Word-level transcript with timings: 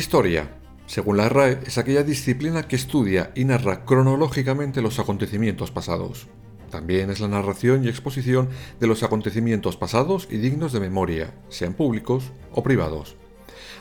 Historia, 0.00 0.48
según 0.86 1.18
la 1.18 1.28
RAE, 1.28 1.60
es 1.66 1.76
aquella 1.76 2.02
disciplina 2.02 2.66
que 2.66 2.74
estudia 2.74 3.32
y 3.34 3.44
narra 3.44 3.84
cronológicamente 3.84 4.80
los 4.80 4.98
acontecimientos 4.98 5.70
pasados. 5.70 6.26
También 6.70 7.10
es 7.10 7.20
la 7.20 7.28
narración 7.28 7.84
y 7.84 7.88
exposición 7.88 8.48
de 8.80 8.86
los 8.86 9.02
acontecimientos 9.02 9.76
pasados 9.76 10.26
y 10.30 10.38
dignos 10.38 10.72
de 10.72 10.80
memoria, 10.80 11.34
sean 11.50 11.74
públicos 11.74 12.32
o 12.50 12.62
privados. 12.62 13.16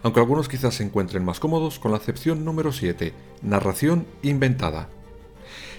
Aunque 0.03 0.19
algunos 0.19 0.49
quizás 0.49 0.75
se 0.75 0.83
encuentren 0.83 1.23
más 1.23 1.39
cómodos 1.39 1.79
con 1.79 1.91
la 1.91 1.97
acepción 1.99 2.43
número 2.43 2.73
7, 2.73 3.13
narración 3.41 4.05
inventada. 4.21 4.89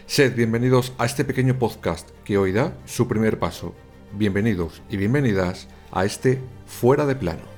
Sed 0.06 0.34
bienvenidos 0.34 0.94
a 0.96 1.04
este 1.04 1.26
pequeño 1.26 1.58
podcast 1.58 2.08
que 2.24 2.38
hoy 2.38 2.52
da 2.52 2.78
su 2.86 3.08
primer 3.08 3.38
paso. 3.38 3.74
Bienvenidos 4.14 4.80
y 4.88 4.96
bienvenidas 4.96 5.68
a 5.92 6.06
este 6.06 6.40
Fuera 6.64 7.04
de 7.04 7.16
Plano. 7.16 7.49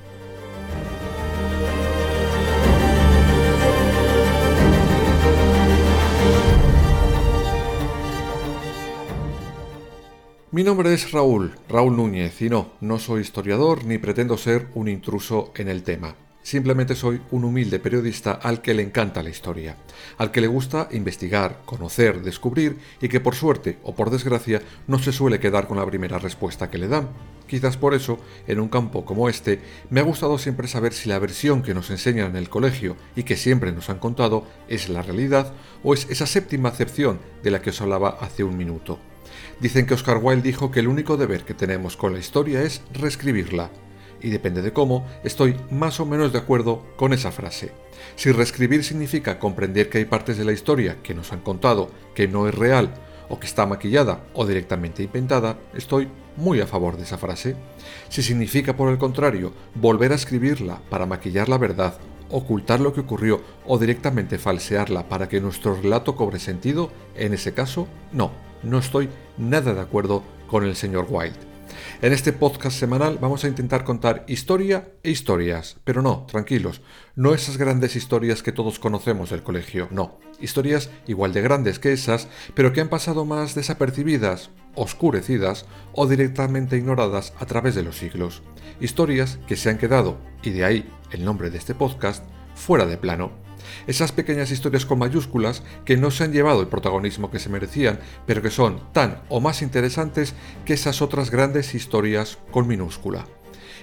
Mi 10.53 10.65
nombre 10.65 10.93
es 10.93 11.13
Raúl, 11.13 11.55
Raúl 11.67 11.97
Núñez, 11.97 12.43
y 12.43 12.51
no, 12.51 12.73
no 12.83 12.99
soy 12.99 13.23
historiador 13.23 13.87
ni 13.87 13.97
pretendo 13.97 14.37
ser 14.37 14.69
un 14.75 14.87
intruso 14.87 15.51
en 15.57 15.69
el 15.69 15.83
tema. 15.83 16.15
Simplemente 16.43 16.95
soy 16.95 17.23
un 17.31 17.45
humilde 17.45 17.79
periodista 17.79 18.33
al 18.33 18.61
que 18.61 18.75
le 18.75 18.83
encanta 18.83 19.23
la 19.23 19.31
historia, 19.31 19.79
al 20.19 20.31
que 20.31 20.43
le 20.43 20.49
gusta 20.49 20.91
investigar, 20.93 21.63
conocer, 21.65 22.21
descubrir 22.21 22.77
y 23.01 23.09
que 23.09 23.19
por 23.19 23.35
suerte 23.35 23.79
o 23.83 23.95
por 23.95 24.11
desgracia 24.11 24.61
no 24.89 24.99
se 24.99 25.11
suele 25.11 25.41
quedar 25.41 25.67
con 25.67 25.79
la 25.79 25.87
primera 25.87 26.19
respuesta 26.19 26.69
que 26.69 26.77
le 26.77 26.89
dan. 26.89 27.09
Quizás 27.47 27.79
por 27.79 27.95
eso, 27.95 28.19
en 28.47 28.61
un 28.61 28.69
campo 28.69 29.07
como 29.07 29.31
este, 29.31 29.59
me 29.89 30.01
ha 30.01 30.05
gustado 30.05 30.37
siempre 30.37 30.69
saber 30.69 30.93
si 30.93 31.09
la 31.09 31.19
versión 31.19 31.63
que 31.63 31.73
nos 31.73 31.89
enseñan 31.89 32.29
en 32.29 32.37
el 32.37 32.51
colegio 32.51 32.95
y 33.17 33.23
que 33.23 33.39
siempre 33.39 33.73
nos 33.73 33.89
han 33.89 34.01
contado 34.01 34.47
es 34.69 34.91
la 34.91 35.01
realidad 35.01 35.55
o 35.83 35.95
es 35.95 36.07
esa 36.11 36.27
séptima 36.27 36.69
acepción 36.69 37.21
de 37.43 37.53
la 37.53 37.63
que 37.63 37.71
os 37.71 37.81
hablaba 37.81 38.19
hace 38.21 38.45
un 38.45 38.59
minuto. 38.59 38.99
Dicen 39.63 39.87
que 39.87 39.95
Oscar 39.95 40.19
Wilde 40.21 40.43
dijo 40.43 40.73
que 40.73 40.81
el 40.81 40.89
único 40.89 41.17
deber 41.17 41.45
que 41.45 41.55
tenemos 41.55 41.97
con 41.97 42.13
la 42.13 42.19
historia 42.19 42.63
es 42.63 42.83
reescribirla. 42.93 43.71
Y 44.21 44.31
depende 44.31 44.61
de 44.61 44.73
cómo, 44.73 45.07
estoy 45.23 45.55
más 45.71 46.01
o 46.01 46.05
menos 46.05 46.33
de 46.33 46.39
acuerdo 46.41 46.85
con 46.97 47.13
esa 47.13 47.31
frase. 47.31 47.71
Si 48.17 48.33
reescribir 48.33 48.83
significa 48.83 49.39
comprender 49.39 49.89
que 49.89 49.99
hay 49.99 50.05
partes 50.05 50.37
de 50.37 50.45
la 50.45 50.51
historia 50.51 50.97
que 51.05 51.15
nos 51.15 51.33
han 51.33 51.43
contado 51.43 51.93
que 52.13 52.27
no 52.27 52.49
es 52.49 52.55
real, 52.57 52.93
o 53.29 53.39
que 53.39 53.47
está 53.47 53.65
maquillada 53.65 54.25
o 54.35 54.45
directamente 54.47 55.05
inventada, 55.05 55.57
estoy 55.75 56.09
muy 56.37 56.61
a 56.61 56.67
favor 56.67 56.97
de 56.97 57.05
esa 57.05 57.17
frase. 57.17 57.55
Si 58.09 58.21
significa, 58.21 58.77
por 58.77 58.91
el 58.91 58.99
contrario, 58.99 59.53
volver 59.77 60.11
a 60.11 60.17
escribirla 60.17 60.83
para 60.91 61.07
maquillar 61.07 61.49
la 61.49 61.59
verdad, 61.59 61.99
ocultar 62.31 62.81
lo 62.81 62.93
que 62.93 63.03
ocurrió 63.03 63.41
o 63.65 63.79
directamente 63.79 64.39
falsearla 64.39 65.09
para 65.09 65.29
que 65.29 65.41
nuestro 65.41 65.77
relato 65.77 66.17
cobre 66.17 66.41
sentido, 66.41 66.91
en 67.15 67.33
ese 67.33 67.55
caso, 67.55 67.87
no 68.11 68.51
no 68.63 68.79
estoy 68.79 69.09
nada 69.39 69.75
de 69.75 69.81
acuerdo 69.81 70.23
con 70.47 70.65
el 70.65 70.77
señor 70.77 71.07
Wilde. 71.09 71.53
En 72.01 72.13
este 72.13 72.33
podcast 72.33 72.79
semanal 72.79 73.19
vamos 73.21 73.45
a 73.45 73.49
intentar 73.49 73.85
contar 73.85 74.25
historia 74.29 74.93
e 75.03 75.11
historias, 75.11 75.77
pero 75.85 76.03
no, 76.03 76.27
tranquilos, 76.27 76.83
no 77.17 77.33
esas 77.35 77.57
grandes 77.57 77.97
historias 77.97 78.43
que 78.43 78.53
todos 78.53 78.79
conocemos 78.79 79.31
del 79.31 79.43
colegio, 79.43 79.89
no, 79.91 80.19
historias 80.41 80.91
igual 81.07 81.33
de 81.33 81.43
grandes 81.43 81.79
que 81.79 81.93
esas, 81.93 82.29
pero 82.55 82.73
que 82.73 82.81
han 82.81 82.89
pasado 82.89 83.25
más 83.25 83.55
desapercibidas, 83.55 84.51
oscurecidas 84.75 85.67
o 85.93 86.07
directamente 86.07 86.77
ignoradas 86.77 87.33
a 87.39 87.47
través 87.47 87.75
de 87.75 87.83
los 87.83 87.97
siglos. 87.97 88.43
Historias 88.81 89.39
que 89.47 89.57
se 89.57 89.71
han 89.71 89.79
quedado, 89.79 90.19
y 90.43 90.51
de 90.51 90.65
ahí 90.65 90.91
el 91.11 91.25
nombre 91.25 91.51
de 91.51 91.59
este 91.59 91.75
podcast, 91.75 92.25
fuera 92.55 92.87
de 92.87 92.99
plano 92.99 93.42
esas 93.87 94.13
pequeñas 94.13 94.51
historias 94.51 94.87
con 94.87 94.99
mayúsculas 94.99 95.63
que 95.85 95.97
no 95.97 96.11
se 96.11 96.25
han 96.25 96.33
llevado 96.33 96.61
el 96.61 96.69
protagonismo 96.69 97.31
que 97.31 97.39
se 97.39 97.49
merecían, 97.49 98.01
pero 98.27 98.43
que 98.43 98.51
son 98.51 98.81
tan 98.93 99.23
o 99.29 99.41
más 99.41 99.63
interesantes 99.63 100.35
que 100.65 100.75
esas 100.75 101.03
otras 101.03 101.31
grandes 101.31 101.75
historias 101.75 102.39
con 102.51 102.67
minúscula. 102.67 103.27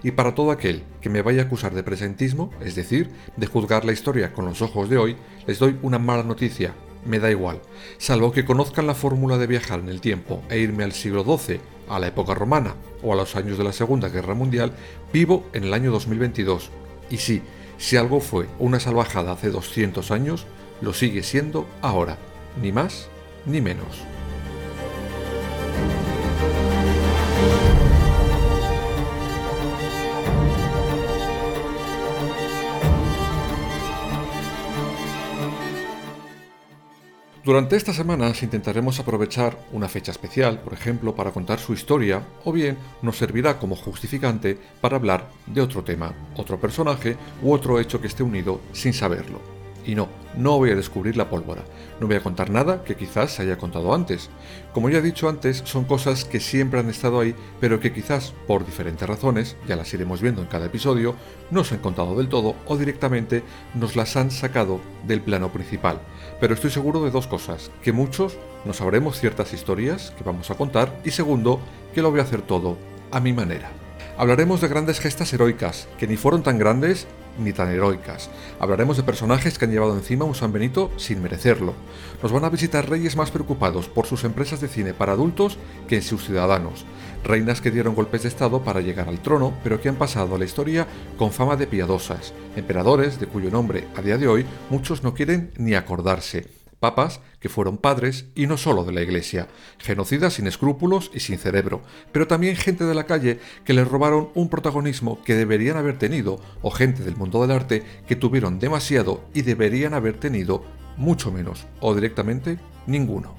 Y 0.04 0.12
para 0.12 0.34
todo 0.34 0.52
aquel 0.52 0.84
que 1.02 1.10
me 1.10 1.22
vaya 1.22 1.44
a 1.44 1.46
acusar 1.46 1.74
de 1.74 1.84
presentismo, 1.84 2.52
es 2.64 2.76
decir, 2.76 3.10
de 3.36 3.48
juzgar 3.48 3.86
la 3.86 3.92
historia 3.92 4.34
con 4.34 4.46
los 4.46 4.62
ojos 4.62 4.90
de 4.90 4.98
hoy, 4.98 5.18
les 5.46 5.60
doy 5.60 5.78
una 5.82 6.00
mala 6.00 6.24
noticia. 6.24 6.74
Me 7.06 7.20
da 7.20 7.32
igual, 7.32 7.62
salvo 7.98 8.32
que 8.32 8.46
conozcan 8.46 8.88
la 8.88 8.94
fórmula 8.94 9.38
de 9.38 9.48
viajar 9.48 9.80
en 9.80 9.90
el 9.90 10.02
tiempo 10.02 10.44
e 10.50 10.60
irme 10.60 10.84
al 10.84 10.92
siglo 10.92 11.24
XII, 11.24 11.60
a 11.88 12.00
la 12.00 12.08
época 12.08 12.34
romana 12.34 12.76
o 13.02 13.14
a 13.14 13.16
los 13.16 13.36
años 13.36 13.58
de 13.58 13.64
la 13.64 13.74
Segunda 13.74 14.10
Guerra 14.10 14.34
Mundial, 14.34 14.74
vivo 15.14 15.46
en 15.54 15.64
el 15.64 15.74
año 15.74 15.92
2022. 15.92 16.70
Y 17.10 17.18
sí, 17.18 17.42
si 17.80 17.98
algo 17.98 18.20
fue 18.20 18.48
una 18.60 18.80
salvajada 18.80 19.32
hace 19.32 19.50
200 19.50 20.12
años, 20.12 20.46
lo 20.82 20.94
sigue 20.94 21.24
siendo 21.24 21.66
ahora, 21.82 22.18
ni 22.62 22.72
más 22.72 23.08
ni 23.46 23.62
menos. 23.62 24.09
Durante 37.50 37.78
estas 37.78 37.96
semanas 37.96 38.44
intentaremos 38.44 39.00
aprovechar 39.00 39.58
una 39.72 39.90
fecha 39.90 40.12
especial, 40.12 40.60
por 40.60 40.74
ejemplo, 40.74 41.16
para 41.16 41.32
contar 41.32 41.58
su 41.58 41.74
historia, 41.74 42.22
o 42.46 42.52
bien 42.52 42.78
nos 43.02 43.18
servirá 43.18 43.58
como 43.58 43.76
justificante 43.76 44.56
para 44.82 44.98
hablar 44.98 45.30
de 45.48 45.62
otro 45.62 45.84
tema, 45.84 46.14
otro 46.36 46.60
personaje 46.60 47.18
u 47.42 47.52
otro 47.52 47.80
hecho 47.80 48.00
que 48.00 48.06
esté 48.06 48.22
unido 48.22 48.62
sin 48.72 48.94
saberlo. 48.94 49.42
Y 49.84 49.96
no, 49.96 50.10
no 50.38 50.60
voy 50.60 50.70
a 50.70 50.76
descubrir 50.76 51.18
la 51.18 51.28
pólvora, 51.28 51.64
no 52.00 52.06
voy 52.06 52.18
a 52.18 52.22
contar 52.22 52.52
nada 52.52 52.84
que 52.84 52.96
quizás 52.96 53.32
se 53.32 53.42
haya 53.42 53.58
contado 53.58 53.96
antes. 53.96 54.30
Como 54.72 54.92
ya 54.92 55.00
he 55.00 55.02
dicho 55.02 55.28
antes, 55.28 55.64
son 55.66 55.86
cosas 55.86 56.26
que 56.26 56.40
siempre 56.40 56.80
han 56.80 56.90
estado 56.92 57.20
ahí, 57.20 57.34
pero 57.60 57.80
que 57.80 57.92
quizás 57.92 58.32
por 58.46 58.64
diferentes 58.64 59.10
razones, 59.10 59.56
ya 59.68 59.76
las 59.76 59.92
iremos 59.92 60.22
viendo 60.22 60.44
en 60.44 60.50
cada 60.50 60.68
episodio, 60.68 61.16
no 61.50 61.64
se 61.64 61.74
han 61.74 61.82
contado 61.82 62.16
del 62.16 62.30
todo 62.30 62.56
o 62.68 62.78
directamente 62.78 63.42
nos 63.74 63.96
las 63.96 64.18
han 64.18 64.30
sacado 64.30 64.80
del 65.08 65.22
plano 65.22 65.52
principal. 65.52 66.00
Pero 66.40 66.54
estoy 66.54 66.72
seguro 66.72 67.04
de 67.04 67.12
dos 67.12 67.28
cosas, 67.28 67.70
que 67.82 67.92
muchos 67.92 68.38
no 68.66 68.74
sabremos 68.74 69.20
ciertas 69.20 69.54
historias 69.54 70.14
que 70.18 70.24
vamos 70.24 70.50
a 70.52 70.56
contar 70.56 71.00
y 71.04 71.12
segundo, 71.12 71.60
que 71.94 72.02
lo 72.02 72.12
voy 72.12 72.22
a 72.22 72.24
hacer 72.24 72.42
todo 72.42 72.78
a 73.12 73.20
mi 73.20 73.34
manera. 73.34 73.70
Hablaremos 74.18 74.62
de 74.62 74.68
grandes 74.68 75.00
gestas 75.00 75.32
heroicas, 75.34 75.88
que 75.98 76.08
ni 76.08 76.18
fueron 76.18 76.44
tan 76.44 76.58
grandes 76.58 77.08
ni 77.40 77.54
tan 77.54 77.70
heroicas. 77.72 78.30
Hablaremos 78.60 78.98
de 78.98 79.04
personajes 79.04 79.58
que 79.58 79.66
han 79.66 79.72
llevado 79.72 79.96
encima 79.96 80.26
un 80.26 80.36
San 80.36 80.52
Benito 80.52 80.92
sin 80.98 81.22
merecerlo. 81.22 81.74
Nos 82.22 82.32
van 82.32 82.44
a 82.46 82.50
visitar 82.50 82.90
reyes 82.90 83.16
más 83.16 83.32
preocupados 83.32 83.88
por 83.88 84.06
sus 84.06 84.24
empresas 84.24 84.62
de 84.62 84.68
cine 84.68 84.94
para 84.94 85.14
adultos 85.14 85.58
que 85.88 85.98
en 85.98 86.04
sus 86.04 86.26
ciudadanos. 86.26 86.86
Reinas 87.24 87.62
que 87.62 87.72
dieron 87.72 87.96
golpes 87.96 88.24
de 88.24 88.30
Estado 88.30 88.64
para 88.64 88.82
llegar 88.82 89.10
al 89.10 89.22
trono, 89.22 89.54
pero 89.64 89.82
que 89.82 89.90
han 89.90 89.96
pasado 89.96 90.36
a 90.36 90.40
la 90.40 90.46
historia 90.46 90.88
con 91.18 91.32
fama 91.32 91.56
de 91.56 91.68
piadosas. 91.68 92.34
Emperadores 92.56 93.20
de 93.20 93.28
cuyo 93.28 93.50
nombre 93.52 93.88
a 93.96 94.02
día 94.02 94.18
de 94.18 94.28
hoy 94.28 94.46
muchos 94.70 95.04
no 95.04 95.14
quieren 95.14 95.52
ni 95.58 95.74
acordarse 95.74 96.59
papas 96.80 97.22
que 97.40 97.50
fueron 97.50 97.78
padres 97.78 98.26
y 98.36 98.48
no 98.48 98.58
solo 98.58 98.84
de 98.84 98.92
la 98.92 99.02
iglesia, 99.02 99.48
genocidas 99.78 100.34
sin 100.34 100.48
escrúpulos 100.48 101.12
y 101.14 101.20
sin 101.20 101.38
cerebro, 101.38 101.82
pero 102.12 102.28
también 102.28 102.56
gente 102.56 102.86
de 102.86 102.96
la 102.96 103.06
calle 103.06 103.40
que 103.66 103.74
les 103.74 103.88
robaron 103.88 104.30
un 104.34 104.50
protagonismo 104.50 105.22
que 105.24 105.36
deberían 105.36 105.78
haber 105.78 105.98
tenido, 105.98 106.40
o 106.62 106.72
gente 106.72 107.04
del 107.04 107.16
mundo 107.16 107.42
del 107.42 107.52
arte 107.52 107.84
que 108.08 108.16
tuvieron 108.16 108.60
demasiado 108.60 109.24
y 109.34 109.42
deberían 109.42 109.94
haber 109.94 110.18
tenido 110.20 110.64
mucho 110.98 111.32
menos, 111.32 111.66
o 111.80 111.96
directamente 111.96 112.60
ninguno. 112.88 113.36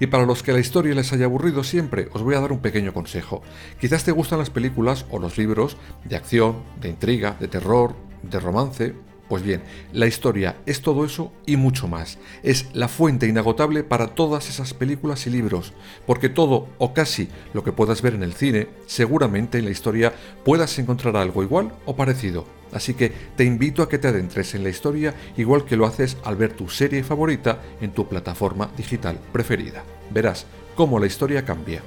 Y 0.00 0.08
para 0.08 0.26
los 0.26 0.42
que 0.42 0.52
la 0.52 0.58
historia 0.58 0.94
les 0.94 1.12
haya 1.12 1.26
aburrido 1.26 1.62
siempre, 1.62 2.08
os 2.12 2.22
voy 2.22 2.34
a 2.34 2.40
dar 2.40 2.52
un 2.52 2.60
pequeño 2.60 2.92
consejo. 2.92 3.42
Quizás 3.80 4.04
te 4.04 4.12
gustan 4.12 4.38
las 4.38 4.50
películas 4.50 5.06
o 5.10 5.18
los 5.18 5.38
libros 5.38 5.76
de 6.04 6.16
acción, 6.16 6.62
de 6.80 6.88
intriga, 6.88 7.36
de 7.38 7.48
terror, 7.48 7.94
de 8.22 8.40
romance, 8.40 8.94
pues 9.32 9.44
bien, 9.44 9.62
la 9.94 10.06
historia 10.06 10.56
es 10.66 10.82
todo 10.82 11.06
eso 11.06 11.32
y 11.46 11.56
mucho 11.56 11.88
más. 11.88 12.18
Es 12.42 12.66
la 12.74 12.86
fuente 12.86 13.26
inagotable 13.26 13.82
para 13.82 14.08
todas 14.08 14.50
esas 14.50 14.74
películas 14.74 15.26
y 15.26 15.30
libros, 15.30 15.72
porque 16.06 16.28
todo 16.28 16.68
o 16.76 16.92
casi 16.92 17.30
lo 17.54 17.64
que 17.64 17.72
puedas 17.72 18.02
ver 18.02 18.12
en 18.12 18.24
el 18.24 18.34
cine, 18.34 18.68
seguramente 18.84 19.56
en 19.56 19.64
la 19.64 19.70
historia 19.70 20.12
puedas 20.44 20.78
encontrar 20.78 21.16
algo 21.16 21.42
igual 21.42 21.72
o 21.86 21.96
parecido. 21.96 22.44
Así 22.74 22.92
que 22.92 23.10
te 23.34 23.44
invito 23.44 23.82
a 23.82 23.88
que 23.88 23.96
te 23.96 24.08
adentres 24.08 24.54
en 24.54 24.64
la 24.64 24.68
historia 24.68 25.14
igual 25.38 25.64
que 25.64 25.78
lo 25.78 25.86
haces 25.86 26.18
al 26.24 26.36
ver 26.36 26.52
tu 26.52 26.68
serie 26.68 27.02
favorita 27.02 27.62
en 27.80 27.92
tu 27.92 28.06
plataforma 28.06 28.70
digital 28.76 29.18
preferida. 29.32 29.82
Verás 30.10 30.44
cómo 30.74 31.00
la 31.00 31.06
historia 31.06 31.42
cambia. 31.46 31.80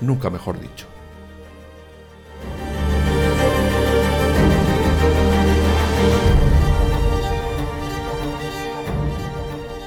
Nunca 0.00 0.30
mejor 0.30 0.60
dicho. 0.60 0.91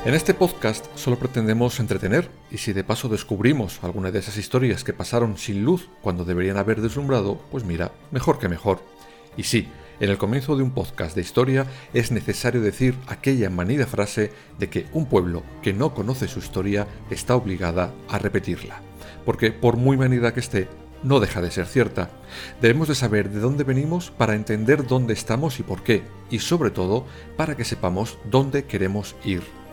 En 0.06 0.14
este 0.14 0.36
podcast 0.36 0.86
solo 0.94 1.18
pretendemos 1.18 1.80
entretener 1.80 2.30
y 2.52 2.60
si 2.60 2.74
de 2.74 2.84
paso 2.84 3.10
descubrimos 3.10 3.84
alguna 3.84 4.12
de 4.12 4.20
esas 4.20 4.38
historias 4.38 4.84
que 4.84 4.94
pasaron 4.94 5.36
sin 5.36 5.66
luz 5.66 5.90
cuando 6.04 6.24
deberían 6.24 6.58
haber 6.58 6.80
deslumbrado, 6.80 7.42
pues 7.50 7.64
mira, 7.64 7.92
mejor 8.12 8.38
que 8.38 8.48
mejor. 8.48 8.84
Y 9.36 9.44
sí, 9.44 9.68
En 10.00 10.12
el 10.12 10.20
comienzo 10.20 10.58
de 10.58 10.62
un 10.62 10.72
podcast 10.72 11.16
de 11.16 11.22
historia 11.22 11.66
es 11.94 12.12
necesario 12.12 12.62
decir 12.62 12.96
aquella 13.08 13.50
manida 13.50 13.88
frase 13.88 14.32
de 14.60 14.70
que 14.70 14.86
un 14.94 15.08
pueblo 15.08 15.42
que 15.64 15.74
no 15.74 15.96
conoce 15.96 16.28
su 16.28 16.38
historia 16.38 16.86
está 17.10 17.36
obligada 17.36 17.92
a 18.08 18.20
repetirla. 18.20 18.82
Porque 19.26 19.54
por 19.54 19.78
muy 19.78 19.98
manida 19.98 20.36
que 20.36 20.42
esté, 20.42 20.68
no 21.02 21.20
deja 21.20 21.42
de 21.42 21.50
ser 21.50 21.66
cierta. 21.66 22.12
Debemos 22.62 22.90
de 22.90 22.96
saber 22.96 23.30
de 23.30 23.40
dónde 23.40 23.64
venimos 23.64 24.12
para 24.12 24.36
entender 24.36 24.86
dónde 24.86 25.14
estamos 25.14 25.60
y 25.60 25.64
por 25.64 25.82
qué, 25.82 26.04
y 26.30 26.40
sobre 26.40 26.70
todo 26.70 27.08
para 27.38 27.56
que 27.56 27.64
sepamos 27.64 28.20
dónde 28.30 28.66
queremos 28.66 29.16
ir. 29.24 29.65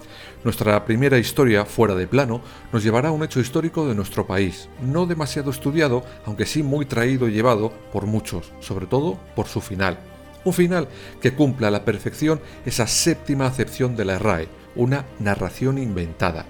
Nuestra 0.44 0.84
primera 0.84 1.18
historia, 1.18 1.64
fuera 1.64 1.94
de 1.94 2.08
plano, 2.08 2.40
nos 2.72 2.82
llevará 2.82 3.10
a 3.10 3.12
un 3.12 3.22
hecho 3.22 3.38
histórico 3.38 3.86
de 3.86 3.94
nuestro 3.94 4.26
país, 4.26 4.68
no 4.80 5.06
demasiado 5.06 5.52
estudiado, 5.52 6.04
aunque 6.24 6.46
sí 6.46 6.64
muy 6.64 6.84
traído 6.84 7.28
y 7.28 7.32
llevado 7.32 7.72
por 7.92 8.06
muchos, 8.06 8.50
sobre 8.58 8.86
todo 8.86 9.20
por 9.36 9.46
su 9.46 9.60
final. 9.60 10.00
Un 10.44 10.52
final 10.52 10.88
que 11.20 11.34
cumpla 11.34 11.68
a 11.68 11.70
la 11.70 11.84
perfección 11.84 12.40
esa 12.66 12.88
séptima 12.88 13.46
acepción 13.46 13.94
de 13.94 14.04
la 14.04 14.18
RAE, 14.18 14.48
una 14.74 15.04
narración 15.20 15.78
inventada. 15.78 16.46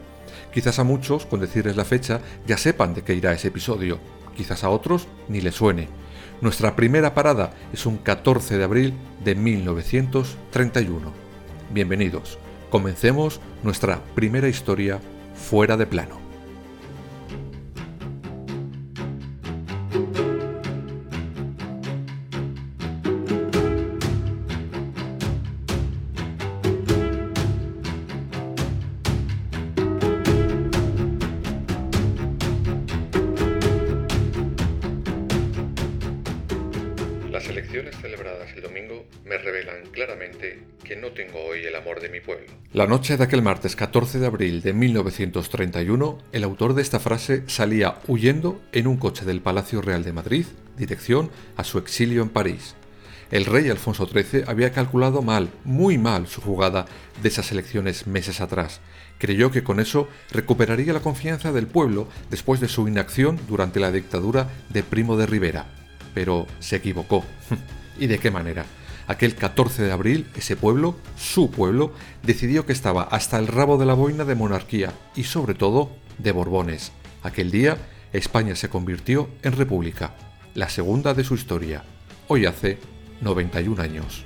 Quizás 0.54 0.78
a 0.78 0.84
muchos, 0.84 1.26
con 1.26 1.40
decirles 1.40 1.76
la 1.76 1.84
fecha, 1.84 2.22
ya 2.46 2.56
sepan 2.56 2.94
de 2.94 3.02
qué 3.02 3.12
irá 3.14 3.32
ese 3.32 3.48
episodio, 3.48 3.98
quizás 4.34 4.64
a 4.64 4.70
otros 4.70 5.06
ni 5.28 5.42
les 5.42 5.54
suene. 5.54 5.88
Nuestra 6.40 6.74
primera 6.76 7.12
parada 7.12 7.52
es 7.74 7.84
un 7.84 7.98
14 7.98 8.56
de 8.56 8.64
abril 8.64 8.94
de 9.22 9.34
1931. 9.34 11.12
Bienvenidos. 11.70 12.38
Comencemos 12.72 13.38
nuestra 13.62 14.00
primera 14.14 14.48
historia 14.48 14.98
fuera 15.34 15.76
de 15.76 15.84
plano. 15.84 16.21
No 40.96 41.08
tengo 41.08 41.38
hoy 41.44 41.64
el 41.64 41.74
amor 41.74 42.00
de 42.00 42.08
mi 42.08 42.20
pueblo. 42.20 42.46
La 42.72 42.86
noche 42.86 43.16
de 43.16 43.24
aquel 43.24 43.42
martes 43.42 43.76
14 43.76 44.18
de 44.18 44.26
abril 44.26 44.62
de 44.62 44.72
1931, 44.72 46.18
el 46.32 46.44
autor 46.44 46.74
de 46.74 46.82
esta 46.82 47.00
frase 47.00 47.44
salía 47.46 47.98
huyendo 48.06 48.60
en 48.72 48.86
un 48.86 48.96
coche 48.96 49.24
del 49.24 49.40
Palacio 49.40 49.82
Real 49.82 50.04
de 50.04 50.12
Madrid, 50.12 50.46
dirección 50.76 51.30
a 51.56 51.64
su 51.64 51.78
exilio 51.78 52.22
en 52.22 52.28
París. 52.28 52.74
El 53.30 53.46
rey 53.46 53.70
Alfonso 53.70 54.06
XIII 54.06 54.44
había 54.46 54.72
calculado 54.72 55.22
mal, 55.22 55.50
muy 55.64 55.96
mal, 55.96 56.26
su 56.26 56.40
jugada 56.40 56.86
de 57.22 57.28
esas 57.28 57.50
elecciones 57.50 58.06
meses 58.06 58.40
atrás. 58.40 58.80
Creyó 59.18 59.50
que 59.50 59.62
con 59.62 59.80
eso 59.80 60.08
recuperaría 60.30 60.92
la 60.92 61.00
confianza 61.00 61.52
del 61.52 61.66
pueblo 61.66 62.08
después 62.30 62.60
de 62.60 62.68
su 62.68 62.88
inacción 62.88 63.38
durante 63.48 63.80
la 63.80 63.90
dictadura 63.90 64.48
de 64.68 64.82
Primo 64.82 65.16
de 65.16 65.26
Rivera 65.26 65.66
pero 66.14 66.46
se 66.60 66.76
equivocó. 66.76 67.24
¿Y 67.98 68.06
de 68.06 68.18
qué 68.18 68.30
manera? 68.30 68.64
Aquel 69.06 69.34
14 69.34 69.82
de 69.82 69.92
abril, 69.92 70.26
ese 70.36 70.56
pueblo, 70.56 70.96
su 71.16 71.50
pueblo, 71.50 71.92
decidió 72.22 72.66
que 72.66 72.72
estaba 72.72 73.02
hasta 73.02 73.38
el 73.38 73.46
rabo 73.46 73.78
de 73.78 73.86
la 73.86 73.94
boina 73.94 74.24
de 74.24 74.34
monarquía 74.34 74.92
y 75.14 75.24
sobre 75.24 75.54
todo 75.54 75.90
de 76.18 76.32
Borbones. 76.32 76.92
Aquel 77.22 77.50
día, 77.50 77.78
España 78.12 78.54
se 78.56 78.68
convirtió 78.68 79.28
en 79.42 79.52
república, 79.52 80.14
la 80.54 80.68
segunda 80.68 81.14
de 81.14 81.24
su 81.24 81.34
historia. 81.34 81.84
Hoy 82.28 82.46
hace 82.46 82.78
91 83.20 83.82
años. 83.82 84.24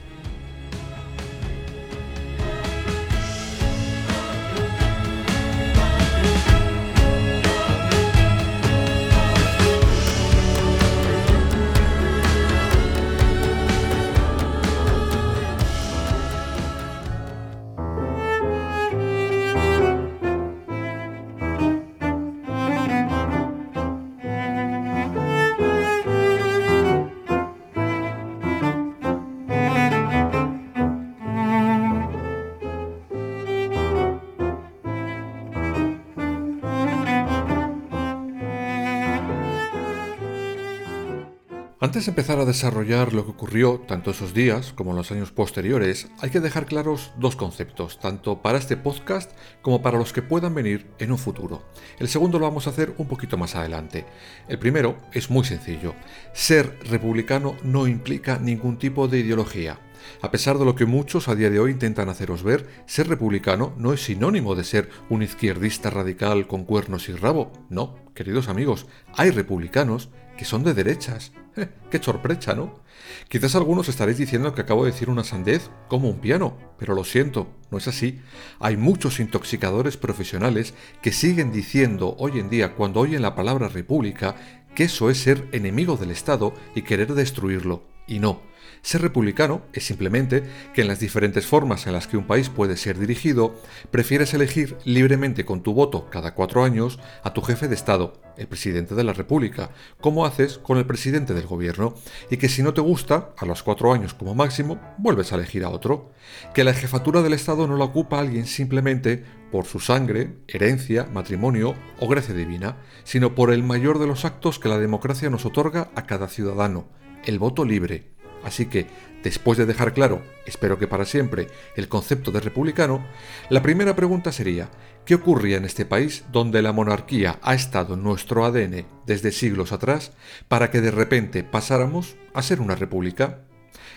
Antes 41.86 42.06
de 42.06 42.10
empezar 42.10 42.40
a 42.40 42.44
desarrollar 42.44 43.12
lo 43.12 43.24
que 43.24 43.30
ocurrió 43.30 43.78
tanto 43.86 44.10
esos 44.10 44.34
días 44.34 44.72
como 44.72 44.90
en 44.90 44.96
los 44.96 45.12
años 45.12 45.30
posteriores, 45.30 46.08
hay 46.18 46.30
que 46.30 46.40
dejar 46.40 46.66
claros 46.66 47.12
dos 47.16 47.36
conceptos, 47.36 48.00
tanto 48.00 48.42
para 48.42 48.58
este 48.58 48.76
podcast 48.76 49.30
como 49.62 49.82
para 49.82 49.96
los 49.96 50.12
que 50.12 50.20
puedan 50.20 50.52
venir 50.52 50.88
en 50.98 51.12
un 51.12 51.18
futuro. 51.18 51.62
El 52.00 52.08
segundo 52.08 52.40
lo 52.40 52.46
vamos 52.46 52.66
a 52.66 52.70
hacer 52.70 52.92
un 52.98 53.06
poquito 53.06 53.36
más 53.38 53.54
adelante. 53.54 54.04
El 54.48 54.58
primero 54.58 54.96
es 55.12 55.30
muy 55.30 55.44
sencillo. 55.44 55.94
Ser 56.32 56.76
republicano 56.90 57.54
no 57.62 57.86
implica 57.86 58.40
ningún 58.40 58.78
tipo 58.78 59.06
de 59.06 59.20
ideología. 59.20 59.78
A 60.22 60.32
pesar 60.32 60.58
de 60.58 60.64
lo 60.64 60.74
que 60.74 60.86
muchos 60.86 61.28
a 61.28 61.36
día 61.36 61.50
de 61.50 61.60
hoy 61.60 61.70
intentan 61.70 62.08
haceros 62.08 62.42
ver, 62.42 62.66
ser 62.86 63.06
republicano 63.06 63.74
no 63.78 63.92
es 63.92 64.02
sinónimo 64.02 64.56
de 64.56 64.64
ser 64.64 64.90
un 65.08 65.22
izquierdista 65.22 65.90
radical 65.90 66.48
con 66.48 66.64
cuernos 66.64 67.08
y 67.08 67.12
rabo. 67.12 67.52
No, 67.70 67.94
queridos 68.12 68.48
amigos, 68.48 68.88
hay 69.14 69.30
republicanos 69.30 70.10
que 70.36 70.44
son 70.44 70.64
de 70.64 70.74
derechas. 70.74 71.30
¡Qué 71.90 72.02
sorpresa, 72.02 72.54
¿no? 72.54 72.80
Quizás 73.28 73.54
algunos 73.54 73.88
estaréis 73.88 74.18
diciendo 74.18 74.54
que 74.54 74.60
acabo 74.60 74.84
de 74.84 74.92
decir 74.92 75.10
una 75.10 75.24
sandez 75.24 75.70
como 75.88 76.08
un 76.08 76.20
piano, 76.20 76.56
pero 76.78 76.94
lo 76.94 77.04
siento, 77.04 77.48
no 77.70 77.78
es 77.78 77.88
así. 77.88 78.20
Hay 78.60 78.76
muchos 78.76 79.20
intoxicadores 79.20 79.96
profesionales 79.96 80.74
que 81.02 81.12
siguen 81.12 81.52
diciendo 81.52 82.14
hoy 82.18 82.38
en 82.38 82.50
día, 82.50 82.74
cuando 82.74 83.00
oyen 83.00 83.22
la 83.22 83.34
palabra 83.34 83.68
república, 83.68 84.36
que 84.74 84.84
eso 84.84 85.10
es 85.10 85.18
ser 85.18 85.48
enemigo 85.52 85.96
del 85.96 86.10
Estado 86.10 86.52
y 86.74 86.82
querer 86.82 87.14
destruirlo. 87.14 87.84
Y 88.06 88.18
no, 88.18 88.42
ser 88.86 89.02
republicano 89.02 89.62
es 89.72 89.84
simplemente 89.84 90.44
que 90.72 90.82
en 90.82 90.86
las 90.86 91.00
diferentes 91.00 91.44
formas 91.44 91.88
en 91.88 91.92
las 91.92 92.06
que 92.06 92.16
un 92.16 92.28
país 92.28 92.50
puede 92.50 92.76
ser 92.76 93.00
dirigido, 93.00 93.60
prefieres 93.90 94.32
elegir 94.32 94.76
libremente 94.84 95.44
con 95.44 95.64
tu 95.64 95.74
voto 95.74 96.08
cada 96.08 96.34
cuatro 96.34 96.62
años 96.62 97.00
a 97.24 97.32
tu 97.32 97.42
jefe 97.42 97.66
de 97.66 97.74
Estado, 97.74 98.22
el 98.36 98.46
presidente 98.46 98.94
de 98.94 99.02
la 99.02 99.12
República, 99.12 99.70
como 100.00 100.24
haces 100.24 100.58
con 100.58 100.78
el 100.78 100.86
presidente 100.86 101.34
del 101.34 101.48
gobierno, 101.48 101.94
y 102.30 102.36
que 102.36 102.48
si 102.48 102.62
no 102.62 102.74
te 102.74 102.80
gusta, 102.80 103.34
a 103.36 103.44
los 103.44 103.64
cuatro 103.64 103.92
años 103.92 104.14
como 104.14 104.36
máximo, 104.36 104.80
vuelves 104.98 105.32
a 105.32 105.34
elegir 105.34 105.64
a 105.64 105.70
otro. 105.70 106.12
Que 106.54 106.62
la 106.62 106.72
jefatura 106.72 107.22
del 107.22 107.32
Estado 107.32 107.66
no 107.66 107.76
la 107.76 107.86
ocupa 107.86 108.20
alguien 108.20 108.46
simplemente 108.46 109.24
por 109.50 109.64
su 109.64 109.80
sangre, 109.80 110.36
herencia, 110.46 111.08
matrimonio 111.12 111.74
o 111.98 112.06
gracia 112.06 112.36
divina, 112.36 112.76
sino 113.02 113.34
por 113.34 113.52
el 113.52 113.64
mayor 113.64 113.98
de 113.98 114.06
los 114.06 114.24
actos 114.24 114.60
que 114.60 114.68
la 114.68 114.78
democracia 114.78 115.28
nos 115.28 115.44
otorga 115.44 115.90
a 115.96 116.06
cada 116.06 116.28
ciudadano, 116.28 116.86
el 117.24 117.40
voto 117.40 117.64
libre 117.64 118.15
Así 118.46 118.66
que, 118.66 118.86
después 119.24 119.58
de 119.58 119.66
dejar 119.66 119.92
claro, 119.92 120.22
espero 120.46 120.78
que 120.78 120.86
para 120.86 121.04
siempre, 121.04 121.48
el 121.74 121.88
concepto 121.88 122.30
de 122.30 122.38
republicano, 122.38 123.04
la 123.50 123.60
primera 123.60 123.96
pregunta 123.96 124.30
sería, 124.30 124.70
¿qué 125.04 125.16
ocurría 125.16 125.56
en 125.56 125.64
este 125.64 125.84
país 125.84 126.24
donde 126.30 126.62
la 126.62 126.70
monarquía 126.70 127.40
ha 127.42 127.54
estado 127.54 127.94
en 127.94 128.04
nuestro 128.04 128.44
ADN 128.44 128.86
desde 129.04 129.32
siglos 129.32 129.72
atrás 129.72 130.12
para 130.46 130.70
que 130.70 130.80
de 130.80 130.92
repente 130.92 131.42
pasáramos 131.42 132.14
a 132.34 132.42
ser 132.42 132.60
una 132.60 132.76
república? 132.76 133.40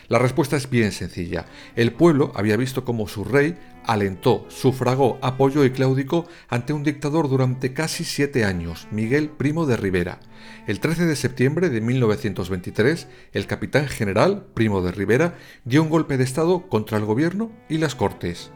La 0.08 0.18
respuesta 0.18 0.58
es 0.58 0.68
bien 0.68 0.92
sencilla. 0.92 1.46
El 1.76 1.94
pueblo 1.94 2.32
había 2.34 2.58
visto 2.58 2.84
cómo 2.84 3.08
su 3.08 3.24
rey 3.24 3.56
alentó, 3.90 4.46
sufragó, 4.50 5.18
apoyó 5.24 5.66
y 5.66 5.72
claudicó 5.72 6.28
ante 6.48 6.74
un 6.74 6.84
dictador 6.84 7.28
durante 7.28 7.74
casi 7.74 8.04
siete 8.04 8.46
años, 8.46 8.88
Miguel 8.92 9.30
Primo 9.30 9.66
de 9.66 9.78
Rivera. 9.78 10.20
El 10.68 10.80
13 10.80 11.08
de 11.08 11.16
septiembre 11.16 11.72
de 11.72 11.82
1923, 11.82 13.08
el 13.34 13.48
capitán 13.48 13.88
general 13.88 14.46
Primo 14.54 14.84
de 14.84 14.92
Rivera 14.92 15.36
dio 15.66 15.82
un 15.82 15.90
golpe 15.90 16.18
de 16.18 16.24
Estado 16.24 16.68
contra 16.70 17.00
el 17.00 17.06
gobierno 17.06 17.52
y 17.68 17.80
las 17.80 17.96
Cortes. 17.96 18.52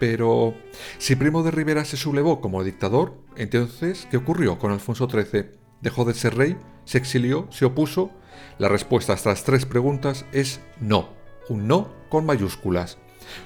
Pero, 0.00 0.54
si 0.96 1.16
Primo 1.16 1.42
de 1.42 1.50
Rivera 1.50 1.84
se 1.84 1.98
sublevó 1.98 2.40
como 2.40 2.64
dictador, 2.64 3.12
entonces, 3.36 4.08
¿qué 4.10 4.16
ocurrió 4.16 4.58
con 4.58 4.72
Alfonso 4.72 5.06
XIII? 5.06 5.50
¿Dejó 5.82 6.06
de 6.06 6.14
ser 6.14 6.34
rey? 6.34 6.56
¿Se 6.86 6.96
exilió? 6.96 7.46
¿Se 7.50 7.66
opuso? 7.66 8.10
La 8.56 8.70
respuesta 8.70 9.12
a 9.12 9.16
estas 9.16 9.44
tres 9.44 9.66
preguntas 9.66 10.24
es 10.32 10.60
no, 10.80 11.10
un 11.50 11.68
no 11.68 11.92
con 12.08 12.24
mayúsculas. 12.24 12.96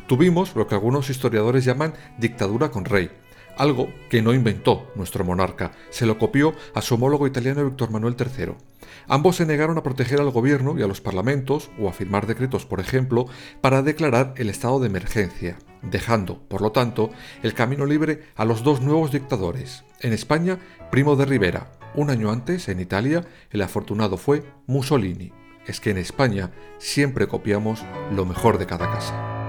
Tuvimos 0.07 0.55
lo 0.57 0.67
que 0.67 0.75
algunos 0.75 1.11
historiadores 1.11 1.65
llaman 1.65 1.95
dictadura 2.19 2.71
con 2.71 2.85
rey. 2.85 3.11
algo 3.57 3.93
que 4.09 4.23
no 4.23 4.35
inventó 4.35 4.91
nuestro 4.95 5.25
monarca, 5.25 5.73
se 5.91 6.07
lo 6.07 6.19
copió 6.19 6.55
a 6.75 6.83
su 6.83 6.95
homólogo 6.95 7.27
italiano 7.27 7.65
Víctor 7.65 7.91
Manuel 7.91 8.17
III. 8.19 8.55
Ambos 9.09 9.37
se 9.37 9.47
negaron 9.47 9.79
a 9.79 9.83
proteger 9.83 10.21
al 10.21 10.31
gobierno 10.31 10.79
y 10.79 10.83
a 10.83 10.87
los 10.87 11.01
parlamentos, 11.01 11.71
o 11.79 11.89
a 11.89 11.93
firmar 11.93 12.27
decretos, 12.27 12.67
por 12.67 12.81
ejemplo, 12.81 13.27
para 13.61 13.83
declarar 13.83 14.35
el 14.37 14.49
estado 14.49 14.81
de 14.81 14.87
emergencia, 14.87 15.59
dejando, 15.83 16.39
por 16.49 16.63
lo 16.63 16.73
tanto, 16.73 17.11
el 17.43 17.55
camino 17.55 17.87
libre 17.87 18.23
a 18.37 18.45
los 18.45 18.63
dos 18.63 18.81
nuevos 18.81 19.13
dictadores. 19.13 19.85
En 20.01 20.13
España, 20.13 20.59
Primo 20.91 21.17
de 21.17 21.27
Rivera. 21.27 21.73
Un 21.95 22.11
año 22.11 22.31
antes, 22.31 22.69
en 22.69 22.81
Italia, 22.81 23.25
el 23.51 23.63
afortunado 23.63 24.17
fue 24.17 24.45
Mussolini. 24.67 25.33
Es 25.67 25.79
que 25.79 25.91
en 25.91 25.99
España 25.99 26.51
siempre 26.79 27.29
copiamos 27.29 27.85
lo 28.15 28.25
mejor 28.25 28.59
de 28.59 28.67
cada 28.67 28.91
casa. 28.91 29.42